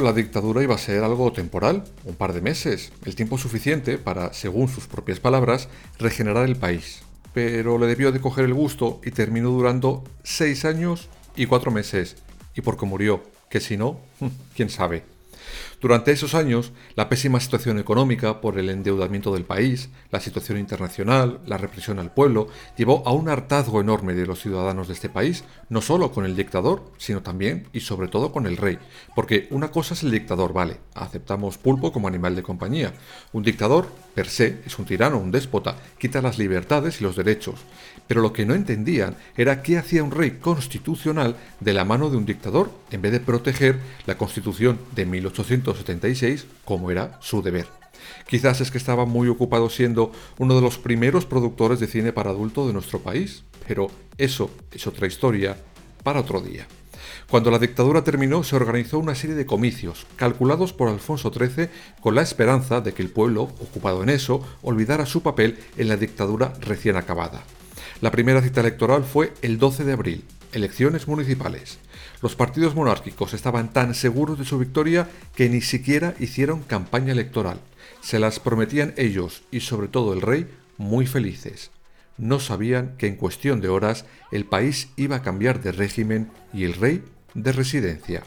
La 0.00 0.12
dictadura 0.12 0.62
iba 0.62 0.74
a 0.74 0.78
ser 0.78 1.04
algo 1.04 1.32
temporal, 1.32 1.84
un 2.04 2.14
par 2.14 2.32
de 2.32 2.40
meses, 2.40 2.92
el 3.04 3.14
tiempo 3.14 3.38
suficiente 3.38 3.98
para, 3.98 4.32
según 4.32 4.68
sus 4.68 4.86
propias 4.86 5.20
palabras, 5.20 5.68
regenerar 5.98 6.44
el 6.46 6.56
país. 6.56 7.02
Pero 7.34 7.78
le 7.78 7.86
debió 7.86 8.12
de 8.12 8.20
coger 8.20 8.44
el 8.44 8.54
gusto 8.54 9.00
y 9.04 9.10
terminó 9.10 9.50
durando 9.50 10.04
seis 10.22 10.64
años 10.64 11.08
y 11.36 11.46
cuatro 11.46 11.70
meses. 11.70 12.16
Y 12.54 12.62
porque 12.62 12.86
murió, 12.86 13.22
que 13.50 13.60
si 13.60 13.76
no, 13.76 14.00
quién 14.56 14.70
sabe. 14.70 15.04
Durante 15.80 16.10
esos 16.10 16.34
años, 16.34 16.72
la 16.94 17.10
pésima 17.10 17.38
situación 17.38 17.78
económica 17.78 18.40
por 18.40 18.58
el 18.58 18.70
endeudamiento 18.70 19.34
del 19.34 19.44
país, 19.44 19.90
la 20.10 20.20
situación 20.20 20.58
internacional, 20.58 21.40
la 21.46 21.58
represión 21.58 21.98
al 21.98 22.14
pueblo, 22.14 22.48
llevó 22.78 23.02
a 23.06 23.12
un 23.12 23.28
hartazgo 23.28 23.82
enorme 23.82 24.14
de 24.14 24.24
los 24.24 24.40
ciudadanos 24.40 24.88
de 24.88 24.94
este 24.94 25.10
país, 25.10 25.44
no 25.68 25.82
solo 25.82 26.12
con 26.12 26.24
el 26.24 26.34
dictador, 26.34 26.90
sino 26.96 27.22
también 27.22 27.68
y 27.74 27.80
sobre 27.80 28.08
todo 28.08 28.32
con 28.32 28.46
el 28.46 28.56
rey. 28.56 28.78
Porque 29.14 29.48
una 29.50 29.70
cosa 29.70 29.92
es 29.92 30.02
el 30.02 30.12
dictador, 30.12 30.54
vale, 30.54 30.78
aceptamos 30.94 31.58
pulpo 31.58 31.92
como 31.92 32.08
animal 32.08 32.34
de 32.34 32.42
compañía. 32.42 32.94
Un 33.32 33.42
dictador, 33.42 33.86
per 34.14 34.28
se, 34.28 34.62
es 34.64 34.78
un 34.78 34.86
tirano, 34.86 35.18
un 35.18 35.30
déspota, 35.30 35.76
quita 35.98 36.22
las 36.22 36.38
libertades 36.38 37.02
y 37.02 37.04
los 37.04 37.16
derechos. 37.16 37.60
Pero 38.06 38.22
lo 38.22 38.32
que 38.32 38.46
no 38.46 38.54
entendían 38.54 39.16
era 39.36 39.62
qué 39.62 39.76
hacía 39.76 40.02
un 40.02 40.10
rey 40.10 40.38
constitucional 40.40 41.36
de 41.60 41.74
la 41.74 41.84
mano 41.84 42.08
de 42.08 42.16
un 42.16 42.24
dictador 42.24 42.70
en 42.90 43.02
vez 43.02 43.12
de 43.12 43.20
proteger 43.20 43.78
la 44.06 44.16
constitución 44.16 44.78
de 44.94 45.04
1876 45.72 46.46
como 46.64 46.90
era 46.90 47.18
su 47.20 47.42
deber. 47.42 47.66
Quizás 48.28 48.60
es 48.60 48.70
que 48.70 48.78
estaba 48.78 49.04
muy 49.04 49.28
ocupado 49.28 49.68
siendo 49.70 50.12
uno 50.38 50.54
de 50.54 50.60
los 50.60 50.78
primeros 50.78 51.26
productores 51.26 51.80
de 51.80 51.86
cine 51.86 52.12
para 52.12 52.30
adulto 52.30 52.66
de 52.66 52.72
nuestro 52.72 53.00
país, 53.00 53.44
pero 53.66 53.88
eso 54.18 54.50
es 54.70 54.86
otra 54.86 55.06
historia 55.06 55.56
para 56.02 56.20
otro 56.20 56.40
día. 56.40 56.66
Cuando 57.28 57.50
la 57.50 57.58
dictadura 57.58 58.04
terminó, 58.04 58.44
se 58.44 58.54
organizó 58.54 58.98
una 58.98 59.14
serie 59.14 59.34
de 59.34 59.46
comicios, 59.46 60.06
calculados 60.16 60.72
por 60.72 60.88
Alfonso 60.88 61.32
XIII 61.32 61.68
con 62.00 62.14
la 62.14 62.22
esperanza 62.22 62.80
de 62.80 62.92
que 62.92 63.02
el 63.02 63.10
pueblo, 63.10 63.42
ocupado 63.42 64.02
en 64.02 64.10
eso, 64.10 64.46
olvidara 64.62 65.06
su 65.06 65.22
papel 65.22 65.58
en 65.76 65.88
la 65.88 65.96
dictadura 65.96 66.52
recién 66.60 66.96
acabada. 66.96 67.42
La 68.00 68.10
primera 68.10 68.42
cita 68.42 68.60
electoral 68.60 69.04
fue 69.04 69.32
el 69.42 69.58
12 69.58 69.84
de 69.84 69.92
abril, 69.92 70.24
elecciones 70.52 71.08
municipales. 71.08 71.78
Los 72.22 72.34
partidos 72.34 72.74
monárquicos 72.74 73.34
estaban 73.34 73.72
tan 73.72 73.94
seguros 73.94 74.38
de 74.38 74.44
su 74.44 74.58
victoria 74.58 75.08
que 75.34 75.48
ni 75.48 75.60
siquiera 75.60 76.14
hicieron 76.18 76.62
campaña 76.62 77.12
electoral. 77.12 77.60
Se 78.00 78.18
las 78.18 78.40
prometían 78.40 78.94
ellos 78.96 79.42
y 79.50 79.60
sobre 79.60 79.88
todo 79.88 80.12
el 80.12 80.22
rey 80.22 80.48
muy 80.78 81.06
felices. 81.06 81.70
No 82.18 82.40
sabían 82.40 82.96
que 82.96 83.06
en 83.06 83.16
cuestión 83.16 83.60
de 83.60 83.68
horas 83.68 84.06
el 84.32 84.46
país 84.46 84.88
iba 84.96 85.16
a 85.16 85.22
cambiar 85.22 85.62
de 85.62 85.72
régimen 85.72 86.30
y 86.54 86.64
el 86.64 86.72
rey 86.74 87.04
de 87.34 87.52
residencia. 87.52 88.22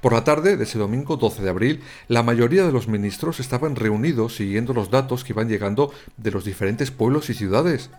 Por 0.00 0.14
la 0.14 0.24
tarde 0.24 0.56
de 0.56 0.64
ese 0.64 0.78
domingo 0.78 1.18
12 1.18 1.42
de 1.42 1.50
abril, 1.50 1.80
la 2.08 2.22
mayoría 2.22 2.64
de 2.64 2.72
los 2.72 2.88
ministros 2.88 3.38
estaban 3.38 3.76
reunidos 3.76 4.36
siguiendo 4.36 4.72
los 4.72 4.90
datos 4.90 5.24
que 5.24 5.34
iban 5.34 5.48
llegando 5.48 5.92
de 6.16 6.30
los 6.30 6.44
diferentes 6.44 6.90
pueblos 6.90 7.28
y 7.28 7.34
ciudades 7.34 7.90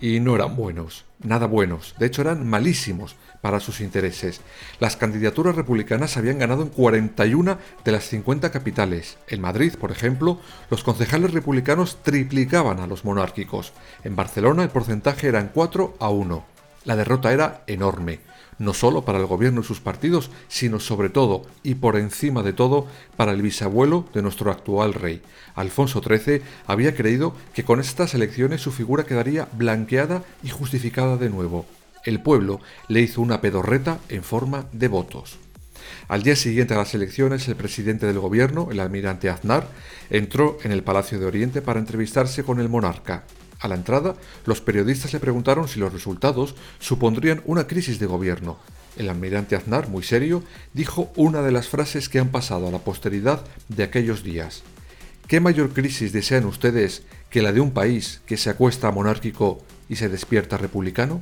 y 0.00 0.20
no 0.20 0.34
eran 0.34 0.56
buenos, 0.56 1.04
nada 1.22 1.46
buenos, 1.46 1.94
de 1.98 2.06
hecho 2.06 2.22
eran 2.22 2.46
malísimos 2.46 3.16
para 3.44 3.60
sus 3.60 3.82
intereses. 3.82 4.40
Las 4.80 4.96
candidaturas 4.96 5.54
republicanas 5.54 6.16
habían 6.16 6.38
ganado 6.38 6.62
en 6.62 6.70
41 6.70 7.58
de 7.84 7.92
las 7.92 8.04
50 8.04 8.50
capitales. 8.50 9.18
En 9.28 9.42
Madrid, 9.42 9.74
por 9.78 9.92
ejemplo, 9.92 10.40
los 10.70 10.82
concejales 10.82 11.34
republicanos 11.34 11.98
triplicaban 12.02 12.80
a 12.80 12.86
los 12.86 13.04
monárquicos. 13.04 13.74
En 14.02 14.16
Barcelona 14.16 14.62
el 14.62 14.70
porcentaje 14.70 15.28
era 15.28 15.40
en 15.40 15.48
4 15.48 15.96
a 16.00 16.08
1. 16.08 16.46
La 16.86 16.96
derrota 16.96 17.34
era 17.34 17.64
enorme 17.66 18.20
no 18.56 18.72
solo 18.72 19.04
para 19.04 19.18
el 19.18 19.26
gobierno 19.26 19.62
y 19.62 19.64
sus 19.64 19.80
partidos, 19.80 20.30
sino 20.46 20.78
sobre 20.78 21.08
todo 21.08 21.42
y 21.64 21.74
por 21.74 21.96
encima 21.96 22.44
de 22.44 22.52
todo 22.52 22.86
para 23.16 23.32
el 23.32 23.42
bisabuelo 23.42 24.06
de 24.14 24.22
nuestro 24.22 24.52
actual 24.52 24.94
rey. 24.94 25.20
Alfonso 25.56 26.00
XIII 26.00 26.40
había 26.68 26.94
creído 26.94 27.34
que 27.52 27.64
con 27.64 27.80
estas 27.80 28.14
elecciones 28.14 28.60
su 28.60 28.70
figura 28.70 29.04
quedaría 29.04 29.48
blanqueada 29.52 30.22
y 30.44 30.50
justificada 30.50 31.16
de 31.16 31.30
nuevo. 31.30 31.66
El 32.04 32.20
pueblo 32.20 32.60
le 32.88 33.00
hizo 33.00 33.22
una 33.22 33.40
pedorreta 33.40 33.98
en 34.08 34.22
forma 34.22 34.66
de 34.72 34.88
votos. 34.88 35.38
Al 36.08 36.22
día 36.22 36.36
siguiente 36.36 36.74
a 36.74 36.78
las 36.78 36.94
elecciones, 36.94 37.48
el 37.48 37.56
presidente 37.56 38.06
del 38.06 38.18
gobierno, 38.18 38.68
el 38.70 38.80
almirante 38.80 39.30
Aznar, 39.30 39.68
entró 40.10 40.58
en 40.62 40.72
el 40.72 40.82
Palacio 40.82 41.18
de 41.18 41.26
Oriente 41.26 41.62
para 41.62 41.80
entrevistarse 41.80 42.44
con 42.44 42.60
el 42.60 42.68
monarca. 42.68 43.24
A 43.58 43.68
la 43.68 43.76
entrada, 43.76 44.14
los 44.44 44.60
periodistas 44.60 45.14
le 45.14 45.20
preguntaron 45.20 45.66
si 45.66 45.80
los 45.80 45.92
resultados 45.92 46.54
supondrían 46.78 47.40
una 47.46 47.66
crisis 47.66 47.98
de 47.98 48.06
gobierno. 48.06 48.58
El 48.98 49.08
almirante 49.08 49.56
Aznar, 49.56 49.88
muy 49.88 50.02
serio, 50.02 50.42
dijo 50.74 51.10
una 51.16 51.40
de 51.40 51.52
las 51.52 51.68
frases 51.68 52.10
que 52.10 52.18
han 52.18 52.28
pasado 52.28 52.68
a 52.68 52.70
la 52.70 52.78
posteridad 52.78 53.42
de 53.68 53.82
aquellos 53.82 54.22
días. 54.22 54.62
¿Qué 55.26 55.40
mayor 55.40 55.70
crisis 55.70 56.12
desean 56.12 56.44
ustedes 56.44 57.02
que 57.30 57.40
la 57.40 57.52
de 57.52 57.60
un 57.60 57.70
país 57.70 58.20
que 58.26 58.36
se 58.36 58.50
acuesta 58.50 58.90
monárquico 58.90 59.64
y 59.88 59.96
se 59.96 60.10
despierta 60.10 60.58
republicano? 60.58 61.20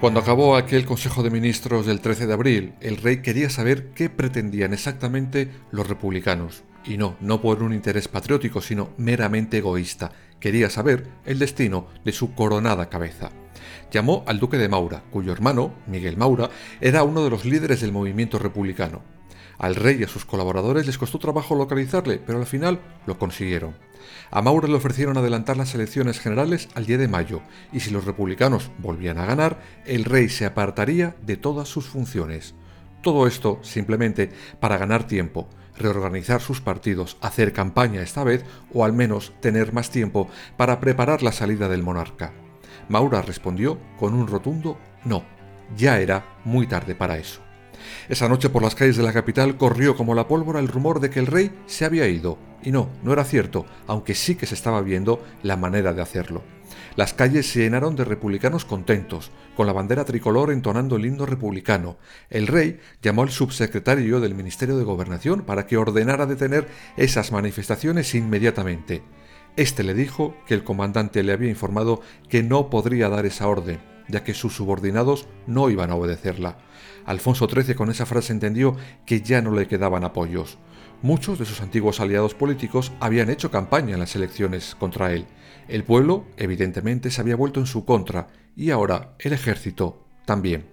Cuando 0.00 0.20
acabó 0.20 0.56
aquel 0.56 0.86
Consejo 0.86 1.22
de 1.22 1.28
Ministros 1.28 1.84
del 1.84 2.00
13 2.00 2.26
de 2.26 2.32
abril, 2.32 2.72
el 2.80 2.96
rey 2.96 3.20
quería 3.20 3.50
saber 3.50 3.90
qué 3.90 4.08
pretendían 4.08 4.72
exactamente 4.72 5.50
los 5.72 5.86
republicanos. 5.86 6.62
Y 6.86 6.96
no, 6.96 7.16
no 7.20 7.42
por 7.42 7.62
un 7.62 7.74
interés 7.74 8.08
patriótico, 8.08 8.62
sino 8.62 8.94
meramente 8.96 9.58
egoísta. 9.58 10.12
Quería 10.40 10.70
saber 10.70 11.06
el 11.26 11.38
destino 11.38 11.88
de 12.02 12.12
su 12.12 12.34
coronada 12.34 12.88
cabeza. 12.88 13.28
Llamó 13.92 14.24
al 14.26 14.40
duque 14.40 14.56
de 14.56 14.70
Maura, 14.70 15.02
cuyo 15.10 15.32
hermano, 15.32 15.74
Miguel 15.86 16.16
Maura, 16.16 16.48
era 16.80 17.02
uno 17.02 17.22
de 17.22 17.28
los 17.28 17.44
líderes 17.44 17.82
del 17.82 17.92
movimiento 17.92 18.38
republicano. 18.38 19.02
Al 19.58 19.74
rey 19.74 19.98
y 20.00 20.04
a 20.04 20.08
sus 20.08 20.24
colaboradores 20.24 20.86
les 20.86 20.96
costó 20.96 21.18
trabajo 21.18 21.54
localizarle, 21.54 22.18
pero 22.24 22.38
al 22.38 22.46
final 22.46 22.80
lo 23.06 23.18
consiguieron. 23.18 23.74
A 24.30 24.42
Maura 24.42 24.68
le 24.68 24.74
ofrecieron 24.74 25.16
adelantar 25.16 25.56
las 25.56 25.74
elecciones 25.74 26.20
generales 26.20 26.68
al 26.74 26.86
10 26.86 27.00
de 27.00 27.08
mayo, 27.08 27.42
y 27.72 27.80
si 27.80 27.90
los 27.90 28.04
republicanos 28.04 28.70
volvían 28.78 29.18
a 29.18 29.26
ganar, 29.26 29.60
el 29.86 30.04
rey 30.04 30.28
se 30.28 30.46
apartaría 30.46 31.16
de 31.22 31.36
todas 31.36 31.68
sus 31.68 31.86
funciones. 31.86 32.54
Todo 33.02 33.26
esto 33.26 33.58
simplemente 33.62 34.30
para 34.60 34.78
ganar 34.78 35.06
tiempo, 35.06 35.48
reorganizar 35.78 36.40
sus 36.40 36.60
partidos, 36.60 37.16
hacer 37.20 37.52
campaña 37.52 38.02
esta 38.02 38.24
vez 38.24 38.44
o 38.72 38.84
al 38.84 38.92
menos 38.92 39.32
tener 39.40 39.72
más 39.72 39.90
tiempo 39.90 40.28
para 40.56 40.80
preparar 40.80 41.22
la 41.22 41.32
salida 41.32 41.68
del 41.68 41.82
monarca. 41.82 42.32
Maura 42.88 43.22
respondió 43.22 43.78
con 43.98 44.14
un 44.14 44.26
rotundo 44.26 44.78
no, 45.04 45.24
ya 45.76 45.98
era 45.98 46.24
muy 46.44 46.66
tarde 46.66 46.94
para 46.94 47.16
eso. 47.16 47.40
Esa 48.08 48.28
noche 48.28 48.50
por 48.50 48.62
las 48.62 48.74
calles 48.74 48.96
de 48.96 49.02
la 49.02 49.12
capital 49.12 49.56
corrió 49.56 49.96
como 49.96 50.14
la 50.14 50.28
pólvora 50.28 50.60
el 50.60 50.68
rumor 50.68 51.00
de 51.00 51.10
que 51.10 51.20
el 51.20 51.26
rey 51.26 51.50
se 51.66 51.84
había 51.84 52.08
ido. 52.08 52.38
Y 52.62 52.70
no, 52.70 52.90
no 53.02 53.12
era 53.12 53.24
cierto, 53.24 53.66
aunque 53.86 54.14
sí 54.14 54.34
que 54.34 54.46
se 54.46 54.54
estaba 54.54 54.80
viendo 54.82 55.22
la 55.42 55.56
manera 55.56 55.92
de 55.92 56.02
hacerlo. 56.02 56.42
Las 56.96 57.14
calles 57.14 57.50
se 57.50 57.60
llenaron 57.60 57.96
de 57.96 58.04
republicanos 58.04 58.64
contentos, 58.64 59.30
con 59.56 59.66
la 59.66 59.72
bandera 59.72 60.04
tricolor 60.04 60.50
entonando 60.52 60.96
el 60.96 61.06
himno 61.06 61.26
republicano. 61.26 61.98
El 62.28 62.46
rey 62.46 62.80
llamó 63.02 63.22
al 63.22 63.30
subsecretario 63.30 64.20
del 64.20 64.34
Ministerio 64.34 64.76
de 64.76 64.84
Gobernación 64.84 65.42
para 65.42 65.66
que 65.66 65.76
ordenara 65.76 66.26
detener 66.26 66.68
esas 66.96 67.32
manifestaciones 67.32 68.14
inmediatamente. 68.14 69.02
Este 69.56 69.82
le 69.82 69.94
dijo 69.94 70.36
que 70.46 70.54
el 70.54 70.64
comandante 70.64 71.22
le 71.22 71.32
había 71.32 71.50
informado 71.50 72.00
que 72.28 72.42
no 72.42 72.70
podría 72.70 73.08
dar 73.08 73.26
esa 73.26 73.48
orden, 73.48 73.80
ya 74.08 74.24
que 74.24 74.34
sus 74.34 74.54
subordinados 74.54 75.26
no 75.46 75.70
iban 75.70 75.90
a 75.90 75.96
obedecerla. 75.96 76.58
Alfonso 77.10 77.48
XIII 77.48 77.74
con 77.74 77.90
esa 77.90 78.06
frase 78.06 78.32
entendió 78.32 78.76
que 79.04 79.20
ya 79.20 79.42
no 79.42 79.50
le 79.50 79.66
quedaban 79.66 80.04
apoyos. 80.04 80.58
Muchos 81.02 81.38
de 81.38 81.44
sus 81.44 81.60
antiguos 81.60 81.98
aliados 81.98 82.34
políticos 82.34 82.92
habían 83.00 83.30
hecho 83.30 83.50
campaña 83.50 83.94
en 83.94 84.00
las 84.00 84.14
elecciones 84.14 84.76
contra 84.78 85.12
él. 85.12 85.26
El 85.66 85.82
pueblo, 85.82 86.26
evidentemente, 86.36 87.10
se 87.10 87.20
había 87.20 87.36
vuelto 87.36 87.58
en 87.58 87.66
su 87.66 87.84
contra 87.84 88.28
y 88.54 88.70
ahora 88.70 89.14
el 89.18 89.32
ejército 89.32 90.04
también. 90.24 90.66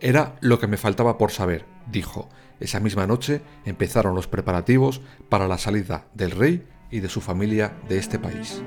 Era 0.00 0.36
lo 0.40 0.58
que 0.58 0.66
me 0.66 0.76
faltaba 0.76 1.18
por 1.18 1.30
saber, 1.30 1.66
dijo. 1.90 2.28
Esa 2.58 2.80
misma 2.80 3.06
noche 3.06 3.40
empezaron 3.64 4.14
los 4.14 4.26
preparativos 4.26 5.00
para 5.28 5.46
la 5.46 5.56
salida 5.56 6.08
del 6.14 6.32
rey 6.32 6.66
y 6.90 7.00
de 7.00 7.08
su 7.08 7.20
familia 7.20 7.74
de 7.88 7.98
este 7.98 8.18
país. 8.18 8.62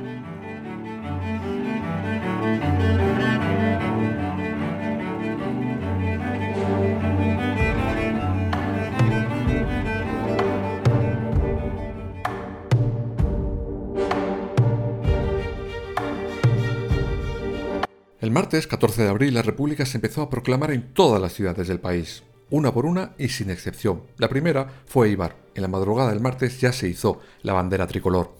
Martes 18.53 18.67
14 18.67 19.01
de 19.01 19.09
abril 19.09 19.33
la 19.33 19.41
República 19.41 19.83
se 19.83 19.97
empezó 19.97 20.21
a 20.21 20.29
proclamar 20.29 20.69
en 20.69 20.93
todas 20.93 21.19
las 21.19 21.33
ciudades 21.33 21.67
del 21.67 21.79
país, 21.79 22.21
una 22.51 22.71
por 22.71 22.85
una 22.85 23.13
y 23.17 23.29
sin 23.29 23.49
excepción. 23.49 24.03
La 24.19 24.29
primera 24.29 24.67
fue 24.85 25.09
Ibar. 25.09 25.35
En 25.55 25.63
la 25.63 25.67
madrugada 25.67 26.11
del 26.11 26.19
martes 26.19 26.61
ya 26.61 26.71
se 26.71 26.87
hizo 26.87 27.19
la 27.41 27.53
bandera 27.53 27.87
tricolor. 27.87 28.35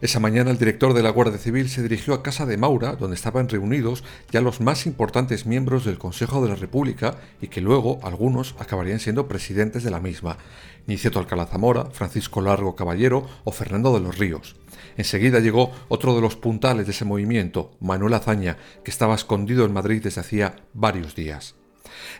Esa 0.00 0.20
mañana 0.20 0.50
el 0.50 0.58
director 0.58 0.94
de 0.94 1.02
la 1.02 1.10
Guardia 1.10 1.38
Civil 1.38 1.68
se 1.68 1.82
dirigió 1.82 2.14
a 2.14 2.22
casa 2.22 2.46
de 2.46 2.56
Maura, 2.56 2.96
donde 2.96 3.16
estaban 3.16 3.48
reunidos 3.48 4.04
ya 4.30 4.40
los 4.40 4.60
más 4.60 4.86
importantes 4.86 5.46
miembros 5.46 5.84
del 5.84 5.98
Consejo 5.98 6.42
de 6.42 6.50
la 6.50 6.56
República 6.56 7.16
y 7.40 7.48
que 7.48 7.60
luego 7.60 8.00
algunos 8.02 8.54
acabarían 8.58 9.00
siendo 9.00 9.28
presidentes 9.28 9.82
de 9.82 9.90
la 9.90 10.00
misma. 10.00 10.38
Niceto 10.86 11.18
Alcalá 11.18 11.46
Zamora, 11.46 11.86
Francisco 11.86 12.40
Largo 12.40 12.76
Caballero 12.76 13.26
o 13.44 13.52
Fernando 13.52 13.94
de 13.94 14.00
los 14.00 14.18
Ríos. 14.18 14.56
Enseguida 14.96 15.40
llegó 15.40 15.72
otro 15.88 16.14
de 16.14 16.20
los 16.20 16.36
puntales 16.36 16.86
de 16.86 16.92
ese 16.92 17.04
movimiento, 17.04 17.72
Manuel 17.80 18.14
Azaña, 18.14 18.58
que 18.84 18.90
estaba 18.90 19.14
escondido 19.14 19.64
en 19.64 19.72
Madrid 19.72 20.02
desde 20.02 20.20
hacía 20.20 20.56
varios 20.74 21.14
días. 21.14 21.54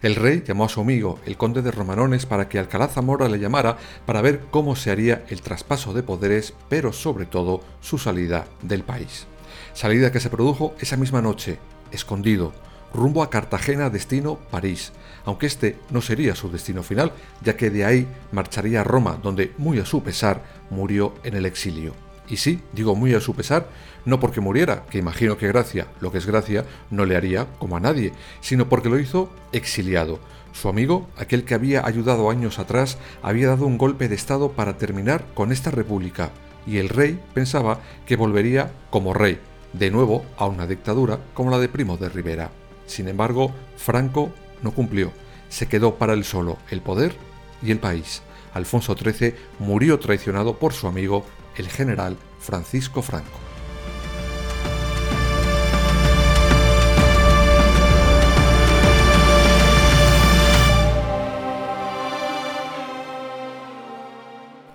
El 0.03 0.17
rey 0.17 0.43
llamó 0.47 0.65
a 0.65 0.69
su 0.69 0.81
amigo, 0.81 1.19
el 1.27 1.37
conde 1.37 1.63
de 1.63 1.71
Romanones, 1.71 2.27
para 2.27 2.49
que 2.49 2.59
Alcalá 2.59 2.89
Zamora 2.89 3.29
le 3.29 3.39
llamara 3.39 3.77
para 4.07 4.23
ver 4.23 4.43
cómo 4.51 4.77
se 4.77 4.91
haría 4.91 5.25
el 5.29 5.43
traspaso 5.43 5.93
de 5.93 6.03
poderes, 6.03 6.55
pero 6.69 6.93
sobre 6.93 7.27
todo 7.27 7.63
su 7.81 7.99
salida 7.99 8.47
del 8.63 8.83
país. 8.83 9.27
Salida 9.73 10.13
que 10.13 10.21
se 10.21 10.31
produjo 10.31 10.75
esa 10.81 10.97
misma 10.97 11.23
noche, 11.23 11.59
escondido, 11.91 12.53
rumbo 12.95 13.23
a 13.23 13.31
Cartagena, 13.31 13.91
destino 13.91 14.39
París, 14.51 14.93
aunque 15.25 15.47
este 15.47 15.77
no 15.91 16.01
sería 16.01 16.35
su 16.35 16.51
destino 16.51 16.83
final, 16.83 17.13
ya 17.43 17.57
que 17.57 17.71
de 17.71 17.85
ahí 17.85 18.07
marcharía 18.33 18.83
a 18.83 18.85
Roma, 18.85 19.19
donde, 19.23 19.53
muy 19.59 19.79
a 19.81 19.85
su 19.85 20.03
pesar, 20.03 20.43
murió 20.71 21.15
en 21.25 21.35
el 21.35 21.47
exilio. 21.47 21.95
Y 22.29 22.39
sí, 22.39 22.63
digo 22.73 22.95
muy 22.95 23.15
a 23.15 23.21
su 23.21 23.35
pesar, 23.35 23.69
no 24.05 24.21
porque 24.21 24.41
muriera, 24.41 24.85
que 24.91 24.99
imagino 24.99 25.37
que 25.37 25.49
Gracia, 25.49 25.87
lo 26.01 26.13
que 26.13 26.19
es 26.19 26.27
Gracia, 26.27 26.65
no 26.91 27.05
le 27.05 27.17
haría 27.17 27.47
como 27.59 27.77
a 27.77 27.81
nadie, 27.81 28.13
sino 28.41 28.69
porque 28.69 28.89
lo 28.89 28.99
hizo 28.99 29.31
exiliado. 29.53 30.19
Su 30.53 30.69
amigo, 30.69 31.09
aquel 31.17 31.45
que 31.45 31.55
había 31.55 31.87
ayudado 31.87 32.31
años 32.31 32.59
atrás, 32.59 32.99
había 33.23 33.49
dado 33.49 33.67
un 33.67 33.79
golpe 33.79 34.09
de 34.09 34.15
Estado 34.15 34.53
para 34.53 34.79
terminar 34.79 35.25
con 35.35 35.53
esta 35.53 35.71
república, 35.71 36.31
y 36.67 36.79
el 36.79 36.89
rey 36.89 37.21
pensaba 37.35 37.81
que 38.07 38.17
volvería 38.17 38.73
como 38.91 39.15
rey, 39.15 39.39
de 39.73 39.91
nuevo 39.91 40.25
a 40.37 40.47
una 40.47 40.67
dictadura 40.67 41.19
como 41.35 41.51
la 41.51 41.59
de 41.59 41.69
Primo 41.69 41.97
de 41.97 42.09
Rivera. 42.09 42.51
Sin 42.87 43.09
embargo, 43.09 43.53
Franco 43.77 44.31
no 44.63 44.73
cumplió, 44.73 45.13
se 45.49 45.67
quedó 45.67 45.97
para 45.97 46.13
él 46.13 46.25
solo 46.25 46.59
el 46.71 46.81
poder 46.81 47.15
y 47.63 47.71
el 47.71 47.79
país. 47.79 48.23
Alfonso 48.55 48.97
XIII 48.97 49.35
murió 49.59 49.99
traicionado 49.99 50.59
por 50.59 50.73
su 50.73 50.87
amigo 50.87 51.27
el 51.57 51.69
general 51.69 52.17
Francisco 52.39 53.03
Franco. 53.03 53.44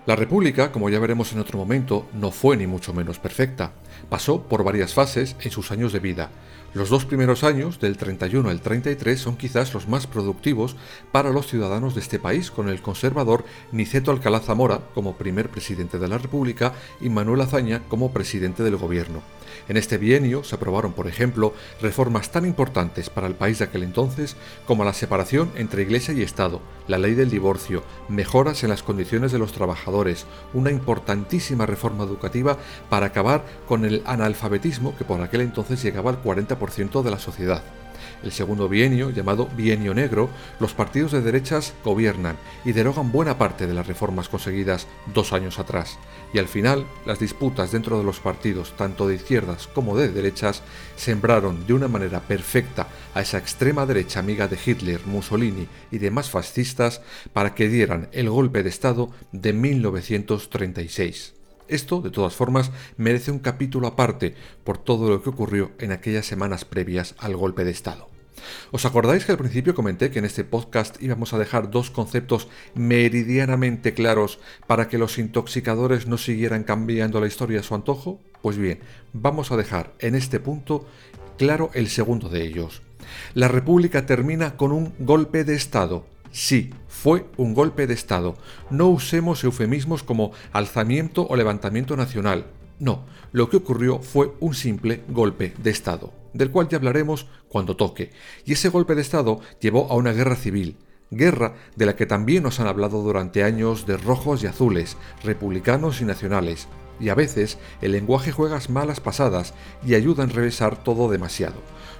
La 0.09 0.15
República, 0.15 0.71
como 0.71 0.89
ya 0.89 0.97
veremos 0.97 1.33
en 1.33 1.39
otro 1.39 1.59
momento, 1.59 2.07
no 2.13 2.31
fue 2.31 2.57
ni 2.57 2.65
mucho 2.65 2.95
menos 2.95 3.19
perfecta. 3.19 3.73
Pasó 4.09 4.41
por 4.41 4.63
varias 4.63 4.95
fases 4.95 5.35
en 5.39 5.51
sus 5.51 5.69
años 5.69 5.93
de 5.93 5.99
vida. 5.99 6.31
Los 6.75 6.89
dos 6.89 7.05
primeros 7.05 7.43
años, 7.43 7.79
del 7.79 7.97
31 7.97 8.47
al 8.47 8.61
33, 8.61 9.19
son 9.19 9.37
quizás 9.37 9.73
los 9.73 9.87
más 9.87 10.05
productivos 10.05 10.75
para 11.11 11.31
los 11.31 11.47
ciudadanos 11.47 11.95
de 11.95 12.01
este 12.01 12.19
país, 12.19 12.51
con 12.51 12.69
el 12.69 12.83
conservador 12.83 13.43
Niceto 13.71 14.11
Alcalá 14.11 14.39
Zamora 14.39 14.81
como 14.93 15.17
primer 15.17 15.49
presidente 15.49 15.97
de 15.97 16.07
la 16.07 16.19
República 16.19 16.73
y 17.01 17.09
Manuel 17.09 17.41
Azaña 17.41 17.81
como 17.89 18.13
presidente 18.13 18.61
del 18.61 18.77
gobierno. 18.77 19.23
En 19.67 19.77
este 19.77 19.97
bienio 19.97 20.43
se 20.43 20.55
aprobaron, 20.55 20.93
por 20.93 21.07
ejemplo, 21.07 21.53
reformas 21.81 22.31
tan 22.31 22.45
importantes 22.45 23.09
para 23.09 23.27
el 23.27 23.33
país 23.33 23.59
de 23.59 23.65
aquel 23.65 23.83
entonces 23.83 24.35
como 24.67 24.83
la 24.83 24.93
separación 24.93 25.51
entre 25.55 25.81
Iglesia 25.81 26.13
y 26.13 26.21
Estado, 26.21 26.61
la 26.87 26.99
ley 26.99 27.15
del 27.15 27.31
divorcio, 27.31 27.83
mejoras 28.07 28.63
en 28.63 28.69
las 28.69 28.83
condiciones 28.83 29.31
de 29.31 29.39
los 29.39 29.53
trabajadores, 29.53 30.25
una 30.53 30.71
importantísima 30.71 31.65
reforma 31.65 32.03
educativa 32.03 32.57
para 32.89 33.07
acabar 33.07 33.43
con 33.67 33.85
el 33.85 34.03
analfabetismo 34.05 34.95
que 34.95 35.03
por 35.03 35.21
aquel 35.21 35.41
entonces 35.41 35.81
llegaba 35.81 36.11
al 36.11 36.23
40% 36.23 36.58
de 36.59 37.11
la 37.11 37.19
sociedad 37.19 37.63
el 38.23 38.31
segundo 38.31 38.67
bienio, 38.67 39.09
llamado 39.11 39.47
Bienio 39.55 39.93
Negro, 39.93 40.29
los 40.59 40.73
partidos 40.73 41.11
de 41.11 41.21
derechas 41.21 41.73
gobiernan 41.83 42.37
y 42.65 42.71
derogan 42.71 43.11
buena 43.11 43.37
parte 43.37 43.67
de 43.67 43.73
las 43.73 43.87
reformas 43.87 44.29
conseguidas 44.29 44.87
dos 45.13 45.33
años 45.33 45.59
atrás. 45.59 45.97
Y 46.33 46.39
al 46.39 46.47
final, 46.47 46.85
las 47.05 47.19
disputas 47.19 47.71
dentro 47.71 47.97
de 47.97 48.03
los 48.03 48.19
partidos, 48.19 48.75
tanto 48.77 49.07
de 49.07 49.15
izquierdas 49.15 49.67
como 49.67 49.97
de 49.97 50.09
derechas, 50.09 50.61
sembraron 50.95 51.65
de 51.65 51.73
una 51.73 51.87
manera 51.87 52.19
perfecta 52.19 52.87
a 53.13 53.21
esa 53.21 53.37
extrema 53.37 53.85
derecha 53.85 54.19
amiga 54.19 54.47
de 54.47 54.59
Hitler, 54.63 55.01
Mussolini 55.05 55.67
y 55.91 55.97
demás 55.97 56.29
fascistas 56.29 57.01
para 57.33 57.55
que 57.55 57.69
dieran 57.69 58.09
el 58.11 58.29
golpe 58.29 58.63
de 58.63 58.69
Estado 58.69 59.09
de 59.31 59.53
1936. 59.53 61.38
Esto, 61.69 62.01
de 62.01 62.09
todas 62.09 62.33
formas, 62.33 62.71
merece 62.97 63.31
un 63.31 63.39
capítulo 63.39 63.87
aparte 63.87 64.33
por 64.63 64.79
todo 64.79 65.07
lo 65.09 65.21
que 65.21 65.29
ocurrió 65.29 65.71
en 65.79 65.91
aquellas 65.91 66.25
semanas 66.25 66.65
previas 66.65 67.15
al 67.19 67.35
golpe 67.35 67.63
de 67.63 67.71
Estado. 67.71 68.09
¿Os 68.71 68.85
acordáis 68.85 69.25
que 69.25 69.31
al 69.31 69.37
principio 69.37 69.75
comenté 69.75 70.09
que 70.09 70.19
en 70.19 70.25
este 70.25 70.43
podcast 70.43 71.01
íbamos 71.01 71.33
a 71.33 71.37
dejar 71.37 71.69
dos 71.69 71.91
conceptos 71.91 72.47
meridianamente 72.73 73.93
claros 73.93 74.39
para 74.65 74.87
que 74.87 74.97
los 74.97 75.19
intoxicadores 75.19 76.07
no 76.07 76.17
siguieran 76.17 76.63
cambiando 76.63 77.21
la 77.21 77.27
historia 77.27 77.59
a 77.59 77.63
su 77.63 77.75
antojo? 77.75 78.19
Pues 78.41 78.57
bien, 78.57 78.79
vamos 79.13 79.51
a 79.51 79.57
dejar 79.57 79.93
en 79.99 80.15
este 80.15 80.39
punto 80.39 80.87
claro 81.37 81.69
el 81.73 81.89
segundo 81.89 82.29
de 82.29 82.43
ellos. 82.43 82.81
La 83.33 83.47
República 83.47 84.05
termina 84.05 84.57
con 84.57 84.71
un 84.71 84.93
golpe 84.99 85.43
de 85.43 85.55
Estado, 85.55 86.05
Sí, 86.31 86.71
fue 86.87 87.25
un 87.37 87.53
golpe 87.53 87.87
de 87.87 87.93
Estado. 87.93 88.35
No 88.69 88.87
usemos 88.87 89.43
eufemismos 89.43 90.03
como 90.03 90.31
alzamiento 90.51 91.27
o 91.27 91.35
levantamiento 91.35 91.95
nacional. 91.97 92.45
No, 92.79 93.05
lo 93.31 93.49
que 93.49 93.57
ocurrió 93.57 93.99
fue 93.99 94.33
un 94.39 94.53
simple 94.53 95.03
golpe 95.09 95.53
de 95.57 95.69
Estado, 95.69 96.13
del 96.33 96.51
cual 96.51 96.69
ya 96.69 96.77
hablaremos 96.77 97.27
cuando 97.49 97.75
toque. 97.75 98.11
Y 98.45 98.53
ese 98.53 98.69
golpe 98.69 98.95
de 98.95 99.01
Estado 99.01 99.41
llevó 99.59 99.91
a 99.91 99.95
una 99.95 100.13
guerra 100.13 100.35
civil. 100.35 100.77
guerra 101.11 101.55
de 101.75 101.85
la 101.87 101.95
que 101.95 102.05
también 102.05 102.43
nos 102.43 102.59
han 102.59 102.67
hablado 102.67 103.01
durante 103.01 103.43
años 103.43 103.87
de 103.87 103.97
rojos 103.97 104.43
y 104.43 104.47
azules, 104.47 104.95
republicanos 105.23 106.01
y 106.01 106.05
nacionales, 106.05 106.67
y 106.99 107.09
a 107.09 107.15
veces 107.15 107.57
el 107.81 107.93
lenguaje 107.93 108.31
juega 108.31 108.59
malas 108.69 108.99
pasadas 108.99 109.53
y 109.85 109.95
ayuda 109.95 110.23
a 110.23 110.25
enrevesar 110.27 110.83
todo 110.83 111.09
demasiado. 111.09 111.55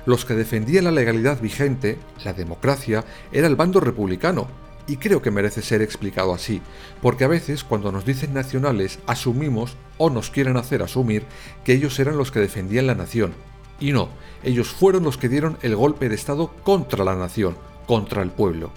Los 0.06 0.26
que 0.26 0.34
defendían 0.34 0.86
la 0.86 0.92
legalidad 0.92 1.42
vigente, 1.42 1.98
la 2.24 2.34
democracia, 2.34 3.06
era 3.32 3.48
el 3.48 3.56
bando 3.56 3.80
republicano, 3.80 4.48
y 4.88 4.98
creo 4.98 5.22
que 5.22 5.30
merece 5.30 5.62
ser 5.62 5.82
explicado 5.82 6.34
así, 6.34 6.62
porque 7.02 7.24
a 7.24 7.28
veces 7.28 7.64
cuando 7.64 7.92
nos 7.92 8.06
dicen 8.06 8.34
nacionales 8.34 9.00
asumimos 9.06 9.78
o 9.98 10.10
nos 10.10 10.32
quieren 10.32 10.58
hacer 10.58 10.82
asumir 10.82 11.26
que 11.64 11.74
ellos 11.74 12.00
eran 12.00 12.18
los 12.18 12.32
que 12.32 12.40
defendían 12.40 12.88
la 12.88 12.96
nación. 12.96 13.34
Y 13.80 13.92
no, 13.92 14.10
ellos 14.44 14.70
fueron 14.70 15.04
los 15.04 15.18
que 15.18 15.30
dieron 15.30 15.58
el 15.62 15.76
golpe 15.76 16.10
de 16.10 16.16
Estado 16.16 16.52
contra 16.64 17.06
la 17.06 17.16
nación, 17.16 17.56
contra 17.86 18.24
el 18.24 18.32
pueblo 18.32 18.72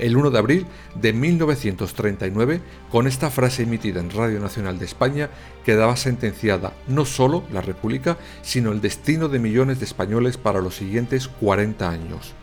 el 0.00 0.16
1 0.16 0.30
de 0.30 0.38
abril 0.38 0.66
de 0.94 1.12
1939, 1.12 2.60
con 2.90 3.06
esta 3.06 3.30
frase 3.30 3.64
emitida 3.64 4.00
en 4.00 4.10
Radio 4.10 4.40
Nacional 4.40 4.78
de 4.78 4.86
España, 4.86 5.28
quedaba 5.64 5.96
sentenciada 5.96 6.72
no 6.88 7.04
solo 7.04 7.44
la 7.52 7.60
República, 7.60 8.16
sino 8.42 8.72
el 8.72 8.80
destino 8.80 9.28
de 9.28 9.38
millones 9.38 9.78
de 9.78 9.84
españoles 9.84 10.38
para 10.38 10.60
los 10.60 10.74
siguientes 10.76 11.28
40 11.28 11.88
años. 11.88 12.34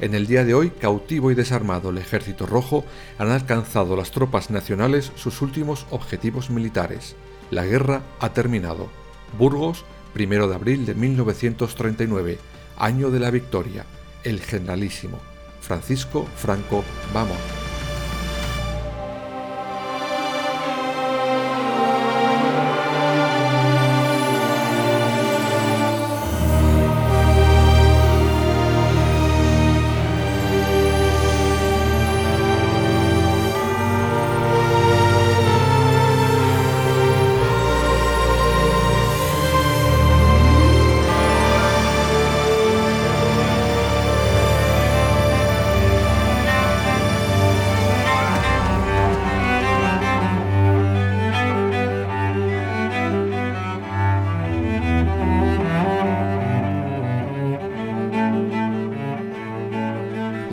En 0.00 0.14
el 0.14 0.26
día 0.26 0.44
de 0.44 0.54
hoy, 0.54 0.70
cautivo 0.70 1.30
y 1.30 1.34
desarmado 1.34 1.90
el 1.90 1.98
Ejército 1.98 2.46
Rojo, 2.46 2.84
han 3.18 3.30
alcanzado 3.30 3.96
las 3.96 4.10
tropas 4.10 4.50
nacionales 4.50 5.12
sus 5.16 5.42
últimos 5.42 5.86
objetivos 5.90 6.50
militares. 6.50 7.16
La 7.50 7.66
guerra 7.66 8.02
ha 8.20 8.32
terminado. 8.32 8.88
Burgos, 9.36 9.84
1 10.14 10.48
de 10.48 10.54
abril 10.54 10.86
de 10.86 10.94
1939, 10.94 12.38
año 12.78 13.10
de 13.10 13.20
la 13.20 13.30
victoria, 13.30 13.84
el 14.22 14.40
generalísimo. 14.40 15.18
Francisco 15.68 16.26
Franco 16.34 16.82
Vamos. 17.12 17.57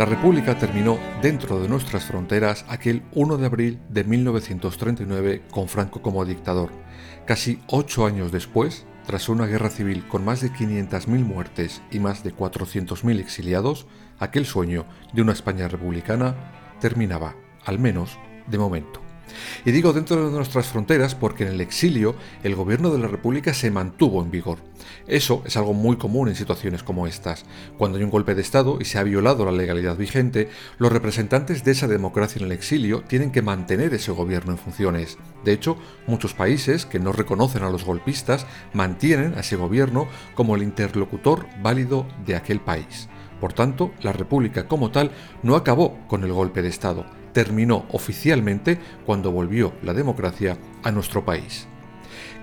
La 0.06 0.12
República 0.12 0.56
terminó 0.56 1.00
dentro 1.24 1.60
de 1.60 1.68
nuestras 1.68 2.06
fronteras 2.06 2.64
aquel 2.68 3.02
1 3.14 3.38
de 3.38 3.46
abril 3.48 3.80
de 3.90 4.04
1939 4.04 5.42
con 5.50 5.68
Franco 5.68 6.04
como 6.04 6.24
dictador. 6.26 6.70
Casi 7.26 7.60
ocho 7.66 8.06
años 8.06 8.32
después, 8.32 8.86
tras 9.08 9.30
una 9.30 9.48
guerra 9.48 9.72
civil 9.72 10.08
con 10.08 10.24
más 10.24 10.42
de 10.42 10.52
500.000 10.52 11.08
muertes 11.08 11.82
y 11.90 11.98
más 11.98 12.24
de 12.24 12.36
400.000 12.36 13.20
exiliados, 13.20 13.88
aquel 14.20 14.46
sueño 14.46 14.86
de 15.12 15.24
una 15.24 15.34
España 15.34 15.68
republicana 15.68 16.36
terminaba, 16.80 17.34
al 17.66 17.80
menos 17.80 18.20
de 18.46 18.60
momento. 18.60 19.05
Y 19.66 19.72
digo 19.72 19.94
dentro 19.94 20.30
de 20.30 20.36
nuestras 20.36 20.68
fronteras 20.68 21.16
porque 21.16 21.44
en 21.46 21.54
el 21.54 21.62
exilio 21.62 22.16
el 22.44 22.56
gobierno 22.56 22.92
de 22.92 23.00
la 23.00 23.08
República 23.08 23.54
se 23.54 23.72
mantuvo 23.72 24.22
en 24.22 24.32
vigor. 24.32 24.60
Eso 25.08 25.44
es 25.46 25.58
algo 25.58 25.74
muy 25.74 25.98
común 25.98 26.30
en 26.30 26.36
situaciones 26.36 26.84
como 26.84 27.08
estas. 27.08 27.46
Cuando 27.78 27.98
hay 27.98 28.04
un 28.04 28.10
golpe 28.10 28.36
de 28.36 28.42
Estado 28.42 28.78
y 28.80 28.86
se 28.86 28.98
ha 28.98 29.04
violado 29.04 29.46
la 29.46 29.52
legalidad 29.52 29.98
vigente, 29.98 30.50
los 30.78 30.92
representantes 30.92 31.64
de 31.64 31.72
esa 31.72 31.88
democracia 31.88 32.40
en 32.40 32.46
el 32.46 32.52
exilio 32.52 33.04
tienen 33.08 33.32
que 33.32 33.42
mantener 33.42 33.94
ese 33.94 34.12
gobierno 34.12 34.52
en 34.52 34.58
funciones. 34.58 35.18
De 35.44 35.54
hecho, 35.54 35.78
muchos 36.08 36.34
países 36.34 36.86
que 36.86 37.00
no 37.00 37.12
reconocen 37.12 37.64
a 37.64 37.70
los 37.70 37.86
golpistas 37.86 38.46
mantienen 38.74 39.36
a 39.36 39.42
ese 39.42 39.56
gobierno 39.56 40.08
como 40.34 40.56
el 40.56 40.64
interlocutor 40.64 41.48
válido 41.62 42.08
de 42.26 42.36
aquel 42.36 42.60
país. 42.60 43.10
Por 43.40 43.54
tanto, 43.54 43.92
la 44.02 44.14
República 44.14 44.68
como 44.68 44.92
tal 44.92 45.12
no 45.44 45.56
acabó 45.56 45.98
con 46.08 46.24
el 46.24 46.32
golpe 46.32 46.62
de 46.62 46.70
Estado, 46.70 47.06
terminó 47.36 47.86
oficialmente 47.92 48.80
cuando 49.06 49.30
volvió 49.30 49.74
la 49.84 49.94
democracia 49.94 50.58
a 50.84 50.92
nuestro 50.92 51.26
país. 51.26 51.68